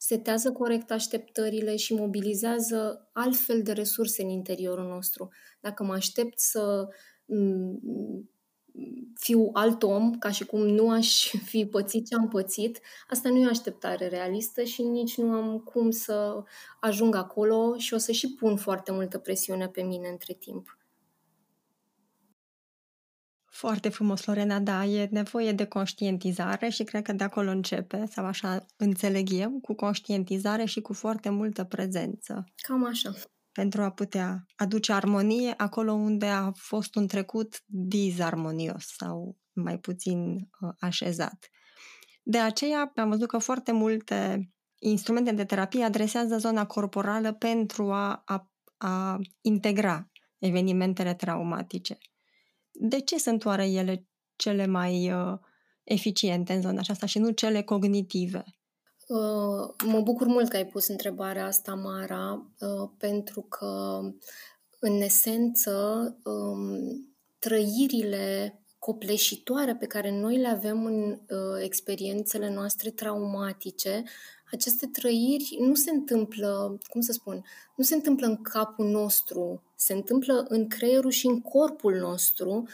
Setează 0.00 0.52
corect 0.52 0.90
așteptările 0.90 1.76
și 1.76 1.94
mobilizează 1.94 3.08
altfel 3.12 3.62
de 3.62 3.72
resurse 3.72 4.22
în 4.22 4.28
interiorul 4.28 4.86
nostru. 4.88 5.28
Dacă 5.60 5.84
mă 5.84 5.92
aștept 5.92 6.38
să 6.38 6.88
mm, 7.24 7.80
fiu 9.14 9.50
alt 9.52 9.82
om, 9.82 10.18
ca 10.18 10.30
și 10.30 10.46
cum 10.46 10.66
nu 10.66 10.90
aș 10.90 11.30
fi 11.50 11.66
pățit 11.66 12.06
ce 12.06 12.14
am 12.14 12.28
pățit, 12.28 12.80
asta 13.08 13.28
nu 13.28 13.36
e 13.36 13.46
o 13.46 13.48
așteptare 13.48 14.08
realistă 14.08 14.62
și 14.62 14.82
nici 14.82 15.16
nu 15.16 15.30
am 15.30 15.58
cum 15.58 15.90
să 15.90 16.42
ajung 16.80 17.14
acolo 17.14 17.76
și 17.76 17.94
o 17.94 17.98
să 17.98 18.12
și 18.12 18.34
pun 18.34 18.56
foarte 18.56 18.92
multă 18.92 19.18
presiune 19.18 19.68
pe 19.68 19.82
mine 19.82 20.08
între 20.08 20.34
timp. 20.34 20.77
Foarte 23.58 23.88
frumos, 23.88 24.24
Lorena, 24.24 24.58
da, 24.58 24.84
e 24.84 25.08
nevoie 25.10 25.52
de 25.52 25.64
conștientizare 25.64 26.68
și 26.68 26.84
cred 26.84 27.02
că 27.02 27.12
de 27.12 27.24
acolo 27.24 27.50
începe, 27.50 28.04
sau 28.10 28.24
așa 28.24 28.66
înțeleg 28.76 29.28
eu, 29.32 29.58
cu 29.62 29.74
conștientizare 29.74 30.64
și 30.64 30.80
cu 30.80 30.92
foarte 30.92 31.28
multă 31.28 31.64
prezență. 31.64 32.44
Cam 32.56 32.86
așa. 32.86 33.12
Pentru 33.52 33.82
a 33.82 33.90
putea 33.90 34.44
aduce 34.56 34.92
armonie 34.92 35.54
acolo 35.56 35.92
unde 35.92 36.26
a 36.26 36.50
fost 36.54 36.94
un 36.94 37.06
trecut 37.06 37.62
dizarmonios 37.66 38.86
sau 38.96 39.36
mai 39.52 39.78
puțin 39.78 40.34
uh, 40.34 40.70
așezat. 40.78 41.48
De 42.22 42.38
aceea 42.38 42.92
am 42.94 43.08
văzut 43.08 43.28
că 43.28 43.38
foarte 43.38 43.72
multe 43.72 44.50
instrumente 44.78 45.32
de 45.32 45.44
terapie 45.44 45.84
adresează 45.84 46.36
zona 46.36 46.66
corporală 46.66 47.32
pentru 47.32 47.92
a, 47.92 48.22
a, 48.24 48.50
a 48.76 49.18
integra 49.40 50.10
evenimentele 50.38 51.14
traumatice. 51.14 51.98
De 52.80 53.00
ce 53.00 53.18
sunt 53.18 53.44
oare 53.44 53.66
ele 53.66 54.06
cele 54.36 54.66
mai 54.66 55.12
uh, 55.12 55.38
eficiente 55.84 56.52
în 56.52 56.60
zona 56.60 56.78
aceasta 56.78 57.06
și 57.06 57.18
nu 57.18 57.30
cele 57.30 57.62
cognitive? 57.62 58.44
Uh, 59.08 59.74
mă 59.84 60.00
bucur 60.00 60.26
mult 60.26 60.48
că 60.48 60.56
ai 60.56 60.66
pus 60.66 60.88
întrebarea 60.88 61.46
asta, 61.46 61.74
Mara, 61.74 62.52
uh, 62.60 62.90
pentru 62.98 63.40
că, 63.40 64.00
în 64.78 65.00
esență, 65.00 65.72
um, 66.24 66.70
trăirile 67.38 68.58
copleșitoare 68.78 69.76
pe 69.76 69.86
care 69.86 70.20
noi 70.20 70.36
le 70.36 70.48
avem 70.48 70.84
în 70.84 71.10
uh, 71.10 71.62
experiențele 71.62 72.52
noastre 72.52 72.90
traumatice, 72.90 74.02
aceste 74.50 74.86
trăiri 74.86 75.56
nu 75.60 75.74
se 75.74 75.90
întâmplă, 75.90 76.78
cum 76.88 77.00
să 77.00 77.12
spun, 77.12 77.44
nu 77.76 77.84
se 77.84 77.94
întâmplă 77.94 78.26
în 78.26 78.42
capul 78.42 78.86
nostru, 78.86 79.62
se 79.80 79.92
întâmplă 79.92 80.46
în 80.48 80.68
creierul 80.68 81.10
și 81.10 81.26
în 81.26 81.40
corpul 81.40 81.94
nostru 81.94 82.68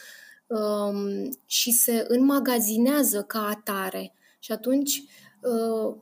um, 0.46 1.30
și 1.46 1.72
se 1.72 2.04
înmagazinează 2.08 3.22
ca 3.22 3.46
atare. 3.46 4.12
Și 4.38 4.52
atunci 4.52 5.02
uh, 5.40 5.94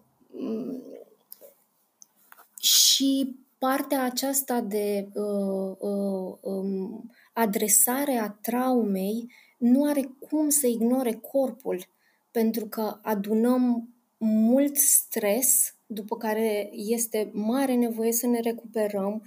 și 2.58 3.36
partea 3.58 4.02
aceasta 4.02 4.60
de 4.60 5.08
uh, 5.14 5.76
uh, 5.78 6.36
um, 6.40 7.10
adresare 7.32 8.16
a 8.16 8.28
traumei 8.28 9.32
nu 9.58 9.84
are 9.84 10.10
cum 10.28 10.48
să 10.48 10.66
ignore 10.66 11.12
corpul, 11.12 11.86
pentru 12.30 12.66
că 12.66 12.98
adunăm 13.02 13.88
mult 14.18 14.76
stres, 14.76 15.74
după 15.86 16.16
care 16.16 16.70
este 16.72 17.30
mare 17.32 17.74
nevoie 17.74 18.12
să 18.12 18.26
ne 18.26 18.40
recuperăm, 18.40 19.22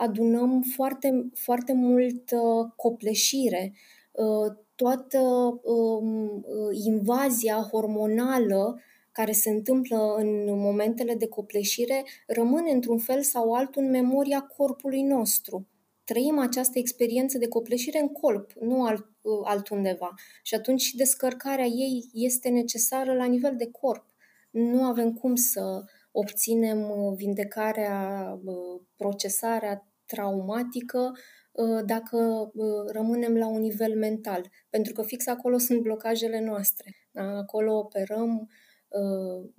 adunăm 0.00 0.62
foarte, 0.74 1.30
foarte 1.34 1.72
mult 1.72 2.30
uh, 2.30 2.70
copleșire. 2.76 3.72
Uh, 4.12 4.52
toată 4.74 5.18
uh, 5.62 6.78
invazia 6.84 7.68
hormonală 7.72 8.80
care 9.12 9.32
se 9.32 9.50
întâmplă 9.50 10.14
în 10.18 10.58
momentele 10.60 11.14
de 11.14 11.28
copleșire 11.28 12.04
rămâne 12.26 12.70
într-un 12.70 12.98
fel 12.98 13.22
sau 13.22 13.52
altul 13.52 13.82
în 13.82 13.90
memoria 13.90 14.40
corpului 14.40 15.02
nostru. 15.02 15.66
Trăim 16.04 16.38
această 16.38 16.78
experiență 16.78 17.38
de 17.38 17.48
copleșire 17.48 17.98
în 18.00 18.08
corp, 18.08 18.52
nu 18.60 18.84
alt, 18.84 19.06
altundeva. 19.44 20.14
Și 20.42 20.54
atunci 20.54 20.80
și 20.80 20.96
descărcarea 20.96 21.64
ei 21.64 22.10
este 22.12 22.48
necesară 22.48 23.14
la 23.14 23.24
nivel 23.24 23.54
de 23.56 23.70
corp. 23.70 24.04
Nu 24.50 24.82
avem 24.82 25.12
cum 25.12 25.34
să 25.34 25.84
obținem 26.12 27.12
vindecarea, 27.16 28.40
procesarea 28.96 29.89
traumatică 30.14 31.12
dacă 31.84 32.50
rămânem 32.86 33.36
la 33.36 33.46
un 33.46 33.60
nivel 33.60 33.98
mental. 33.98 34.50
Pentru 34.70 34.92
că 34.92 35.02
fix 35.02 35.26
acolo 35.26 35.58
sunt 35.58 35.80
blocajele 35.80 36.40
noastre. 36.40 36.94
Acolo 37.14 37.78
operăm 37.78 38.48
Uh, 38.90 39.50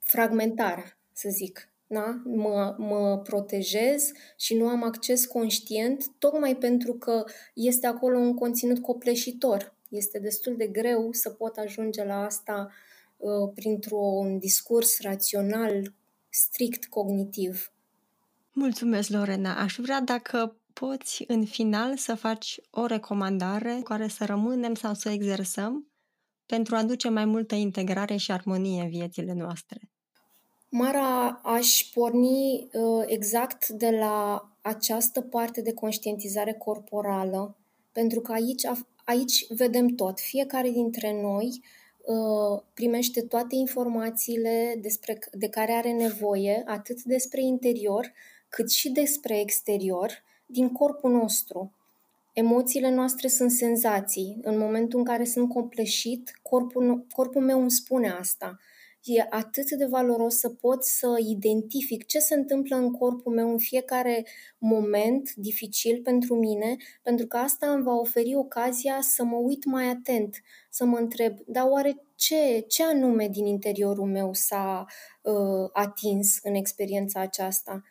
fragmentar, 0.00 0.98
să 1.12 1.28
zic. 1.28 1.66
Da? 1.86 2.22
Mă, 2.24 2.74
mă 2.78 3.20
protejez 3.22 4.12
și 4.36 4.56
nu 4.56 4.68
am 4.68 4.82
acces 4.82 5.26
conștient, 5.26 6.04
tocmai 6.18 6.56
pentru 6.56 6.94
că 6.94 7.24
este 7.54 7.86
acolo 7.86 8.18
un 8.18 8.34
conținut 8.34 8.78
copleșitor. 8.78 9.76
Este 9.88 10.18
destul 10.18 10.56
de 10.56 10.66
greu 10.66 11.12
să 11.12 11.30
pot 11.30 11.56
ajunge 11.56 12.04
la 12.04 12.24
asta 12.24 12.70
uh, 13.16 13.50
printr-un 13.54 14.38
discurs 14.38 15.00
rațional, 15.00 15.94
strict 16.34 16.86
cognitiv. 16.86 17.72
Mulțumesc, 18.52 19.10
Lorena. 19.10 19.62
Aș 19.62 19.76
vrea 19.76 20.00
dacă 20.00 20.56
poți 20.72 21.24
în 21.26 21.44
final 21.44 21.96
să 21.96 22.14
faci 22.14 22.60
o 22.70 22.86
recomandare 22.86 23.74
cu 23.74 23.82
care 23.82 24.08
să 24.08 24.24
rămânem 24.24 24.74
sau 24.74 24.94
să 24.94 25.10
exersăm 25.10 25.86
pentru 26.46 26.74
a 26.74 26.78
aduce 26.78 27.08
mai 27.08 27.24
multă 27.24 27.54
integrare 27.54 28.16
și 28.16 28.32
armonie 28.32 28.82
în 28.82 28.88
viețile 28.88 29.32
noastre? 29.32 29.80
Mara, 30.68 31.40
aș 31.44 31.90
porni 31.94 32.68
uh, 32.72 33.04
exact 33.06 33.68
de 33.68 33.90
la 33.90 34.48
această 34.60 35.20
parte 35.20 35.60
de 35.60 35.72
conștientizare 35.72 36.52
corporală, 36.52 37.56
pentru 37.92 38.20
că 38.20 38.32
aici, 38.32 38.62
aici 39.04 39.46
vedem 39.48 39.86
tot. 39.88 40.20
Fiecare 40.20 40.70
dintre 40.70 41.20
noi 41.22 41.46
uh, 41.46 41.81
primește 42.74 43.22
toate 43.22 43.54
informațiile 43.54 44.78
despre, 44.80 45.18
de 45.32 45.48
care 45.48 45.72
are 45.72 45.92
nevoie, 45.92 46.62
atât 46.66 47.02
despre 47.02 47.42
interior, 47.42 48.12
cât 48.48 48.70
și 48.70 48.90
despre 48.90 49.40
exterior, 49.40 50.22
din 50.46 50.72
corpul 50.72 51.10
nostru. 51.10 51.72
Emoțiile 52.32 52.90
noastre 52.90 53.28
sunt 53.28 53.50
senzații. 53.50 54.38
În 54.42 54.58
momentul 54.58 54.98
în 54.98 55.04
care 55.04 55.24
sunt 55.24 55.48
compleșit, 55.48 56.38
corpul, 56.42 57.06
corpul 57.14 57.42
meu 57.42 57.60
îmi 57.60 57.70
spune 57.70 58.10
asta. 58.10 58.58
E 59.04 59.26
atât 59.30 59.70
de 59.70 59.84
valoros 59.84 60.38
să 60.38 60.48
pot 60.48 60.84
să 60.84 61.16
identific 61.28 62.06
ce 62.06 62.18
se 62.18 62.34
întâmplă 62.34 62.76
în 62.76 62.90
corpul 62.90 63.32
meu 63.32 63.50
în 63.50 63.58
fiecare 63.58 64.26
moment 64.58 65.34
dificil 65.34 66.00
pentru 66.02 66.34
mine, 66.34 66.76
pentru 67.02 67.26
că 67.26 67.36
asta 67.36 67.72
îmi 67.72 67.82
va 67.82 67.94
oferi 67.94 68.34
ocazia 68.34 68.98
să 69.00 69.24
mă 69.24 69.36
uit 69.36 69.64
mai 69.64 69.88
atent, 69.88 70.36
să 70.70 70.84
mă 70.84 70.98
întreb, 70.98 71.36
dar 71.46 71.66
oare 71.68 72.02
ce, 72.14 72.64
ce 72.68 72.84
anume 72.84 73.28
din 73.28 73.46
interiorul 73.46 74.06
meu 74.06 74.32
s-a 74.32 74.86
uh, 75.22 75.68
atins 75.72 76.38
în 76.42 76.54
experiența 76.54 77.20
aceasta? 77.20 77.82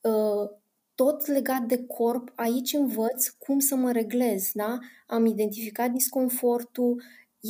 Uh, 0.00 0.50
tot 0.94 1.26
legat 1.26 1.62
de 1.62 1.84
corp, 1.86 2.32
aici 2.34 2.72
învăț 2.72 3.28
cum 3.28 3.58
să 3.58 3.74
mă 3.74 3.92
reglez, 3.92 4.50
da? 4.52 4.78
Am 5.06 5.26
identificat 5.26 5.90
disconfortul, 5.90 7.02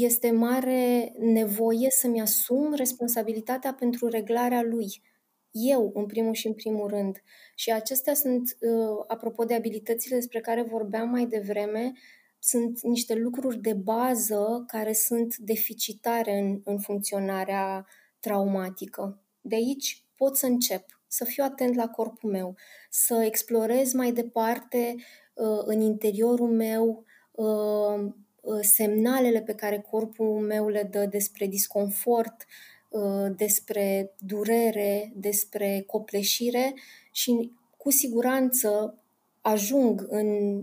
este 0.05 0.31
mare 0.31 1.13
nevoie 1.19 1.91
să-mi 1.91 2.21
asum 2.21 2.75
responsabilitatea 2.75 3.75
pentru 3.75 4.09
reglarea 4.09 4.63
lui. 4.63 5.03
Eu, 5.51 5.91
în 5.95 6.07
primul 6.07 6.35
și 6.35 6.47
în 6.47 6.55
primul 6.55 6.89
rând. 6.89 7.23
Și 7.55 7.73
acestea 7.73 8.15
sunt, 8.15 8.57
uh, 8.61 9.05
apropo 9.07 9.45
de 9.45 9.55
abilitățile 9.55 10.17
despre 10.17 10.41
care 10.41 10.63
vorbeam 10.63 11.09
mai 11.09 11.27
devreme, 11.27 11.93
sunt 12.39 12.81
niște 12.83 13.15
lucruri 13.15 13.61
de 13.61 13.73
bază 13.73 14.65
care 14.67 14.93
sunt 14.93 15.37
deficitare 15.37 16.39
în, 16.39 16.61
în 16.65 16.79
funcționarea 16.79 17.87
traumatică. 18.21 19.23
De 19.41 19.55
aici 19.55 20.05
pot 20.17 20.37
să 20.37 20.47
încep 20.47 20.85
să 21.07 21.25
fiu 21.25 21.45
atent 21.45 21.75
la 21.75 21.89
corpul 21.89 22.31
meu, 22.31 22.57
să 22.91 23.23
explorez 23.25 23.93
mai 23.93 24.13
departe 24.13 24.95
uh, 25.35 25.63
în 25.65 25.81
interiorul 25.81 26.51
meu 26.51 27.05
uh, 27.05 27.07
uh, 27.37 28.13
semnalele 28.61 29.41
pe 29.41 29.55
care 29.55 29.87
corpul 29.91 30.41
meu 30.41 30.69
le 30.69 30.89
dă 30.91 31.07
despre 31.07 31.47
disconfort, 31.47 32.47
uh, 32.89 33.27
despre 33.37 34.15
durere, 34.19 35.13
despre 35.15 35.85
copleșire 35.87 36.75
și 37.13 37.53
cu 37.77 37.91
siguranță 37.91 38.99
ajung 39.41 40.07
în 40.09 40.61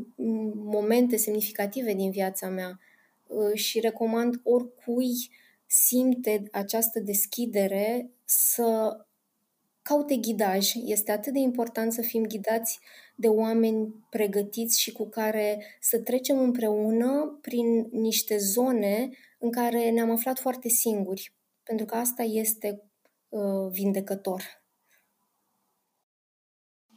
momente 0.53 1.17
semnificative 1.17 1.93
din 1.93 2.11
viața 2.11 2.47
mea 2.47 2.79
uh, 3.27 3.53
și 3.53 3.79
recomand 3.79 4.39
oricui 4.43 5.29
simte 5.65 6.43
această 6.51 6.99
deschidere 6.99 8.09
să 8.25 8.97
caute 9.83 10.15
ghidaj. 10.15 10.73
Este 10.85 11.11
atât 11.11 11.33
de 11.33 11.39
important 11.39 11.93
să 11.93 12.01
fim 12.01 12.23
ghidați 12.23 12.79
de 13.15 13.27
oameni 13.27 13.93
pregătiți 14.09 14.81
și 14.81 14.91
cu 14.91 15.09
care 15.09 15.65
să 15.79 15.99
trecem 15.99 16.39
împreună 16.39 17.39
prin 17.41 17.87
niște 17.91 18.37
zone 18.37 19.09
în 19.39 19.51
care 19.51 19.89
ne-am 19.89 20.11
aflat 20.11 20.39
foarte 20.39 20.69
singuri, 20.69 21.33
pentru 21.63 21.85
că 21.85 21.95
asta 21.95 22.23
este 22.23 22.81
uh, 23.29 23.71
vindecător. 23.71 24.62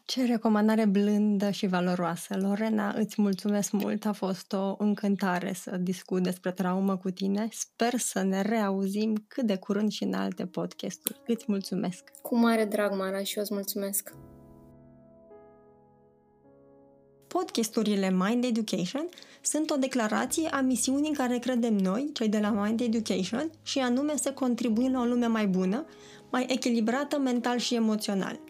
Ce 0.07 0.25
recomandare 0.25 0.85
blândă 0.85 1.51
și 1.51 1.67
valoroasă. 1.67 2.37
Lorena, 2.41 2.95
îți 2.97 3.21
mulțumesc 3.21 3.71
mult. 3.71 4.05
A 4.07 4.13
fost 4.13 4.53
o 4.53 4.75
încântare 4.79 5.53
să 5.53 5.77
discut 5.77 6.23
despre 6.23 6.53
traumă 6.53 6.97
cu 6.97 7.11
tine. 7.11 7.49
Sper 7.51 7.99
să 7.99 8.23
ne 8.23 8.43
reauzim 8.43 9.25
cât 9.29 9.47
de 9.47 9.57
curând 9.57 9.91
și 9.91 10.05
în 10.05 10.13
alte 10.13 10.47
podcasturi. 10.47 11.21
Îți 11.27 11.45
mulțumesc. 11.49 12.11
Cu 12.23 12.39
mare 12.39 12.65
drag, 12.65 12.97
Mara, 12.97 13.23
și 13.23 13.37
eu 13.37 13.43
îți 13.43 13.55
mulțumesc. 13.55 14.15
Podcasturile 17.27 18.11
Mind 18.11 18.45
Education 18.45 19.09
sunt 19.43 19.71
o 19.71 19.77
declarație 19.77 20.49
a 20.49 20.61
misiunii 20.61 21.09
în 21.09 21.15
care 21.15 21.39
credem 21.39 21.77
noi, 21.77 22.11
cei 22.13 22.29
de 22.29 22.39
la 22.39 22.51
Mind 22.51 22.81
Education, 22.81 23.51
și 23.63 23.79
anume 23.79 24.17
să 24.17 24.33
contribuim 24.33 24.93
la 24.93 25.01
o 25.01 25.05
lume 25.05 25.27
mai 25.27 25.47
bună, 25.47 25.85
mai 26.31 26.47
echilibrată 26.49 27.19
mental 27.19 27.59
și 27.59 27.75
emoțional– 27.75 28.41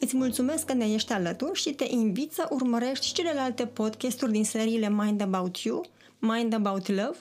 Îți 0.00 0.16
mulțumesc 0.16 0.64
că 0.64 0.72
ne 0.72 0.92
ești 0.92 1.12
alături 1.12 1.60
și 1.60 1.70
te 1.70 1.84
invit 1.88 2.32
să 2.32 2.46
urmărești 2.50 3.06
și 3.06 3.12
celelalte 3.12 3.66
podcasturi 3.66 4.32
din 4.32 4.44
seriile 4.44 4.88
Mind 4.88 5.20
About 5.20 5.58
You, 5.58 5.84
Mind 6.18 6.52
About 6.52 6.88
Love, 6.88 7.16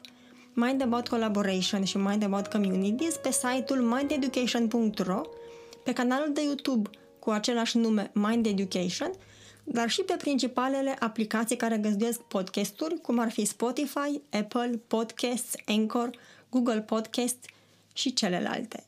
Mind 0.54 0.82
About 0.82 1.08
Collaboration 1.08 1.84
și 1.84 1.98
Mind 1.98 2.24
About 2.24 2.48
Communities 2.48 3.16
pe 3.16 3.32
site-ul 3.32 3.82
mindeducation.ro, 3.82 5.22
pe 5.84 5.94
canalul 5.94 6.34
de 6.34 6.44
YouTube 6.44 6.90
cu 7.20 7.30
același 7.30 7.78
nume 7.78 8.12
Mind 8.14 8.46
Education, 8.46 9.12
dar 9.64 9.90
și 9.90 10.02
pe 10.02 10.16
principalele 10.18 10.96
aplicații 11.00 11.56
care 11.56 11.78
găzduiesc 11.78 12.20
podcasturi, 12.20 13.02
cum 13.02 13.20
ar 13.20 13.32
fi 13.32 13.46
Spotify, 13.46 14.22
Apple, 14.30 14.82
Podcasts, 14.88 15.54
Anchor, 15.66 16.10
Google 16.50 16.82
Podcast 16.82 17.38
și 17.94 18.14
celelalte. 18.14 18.84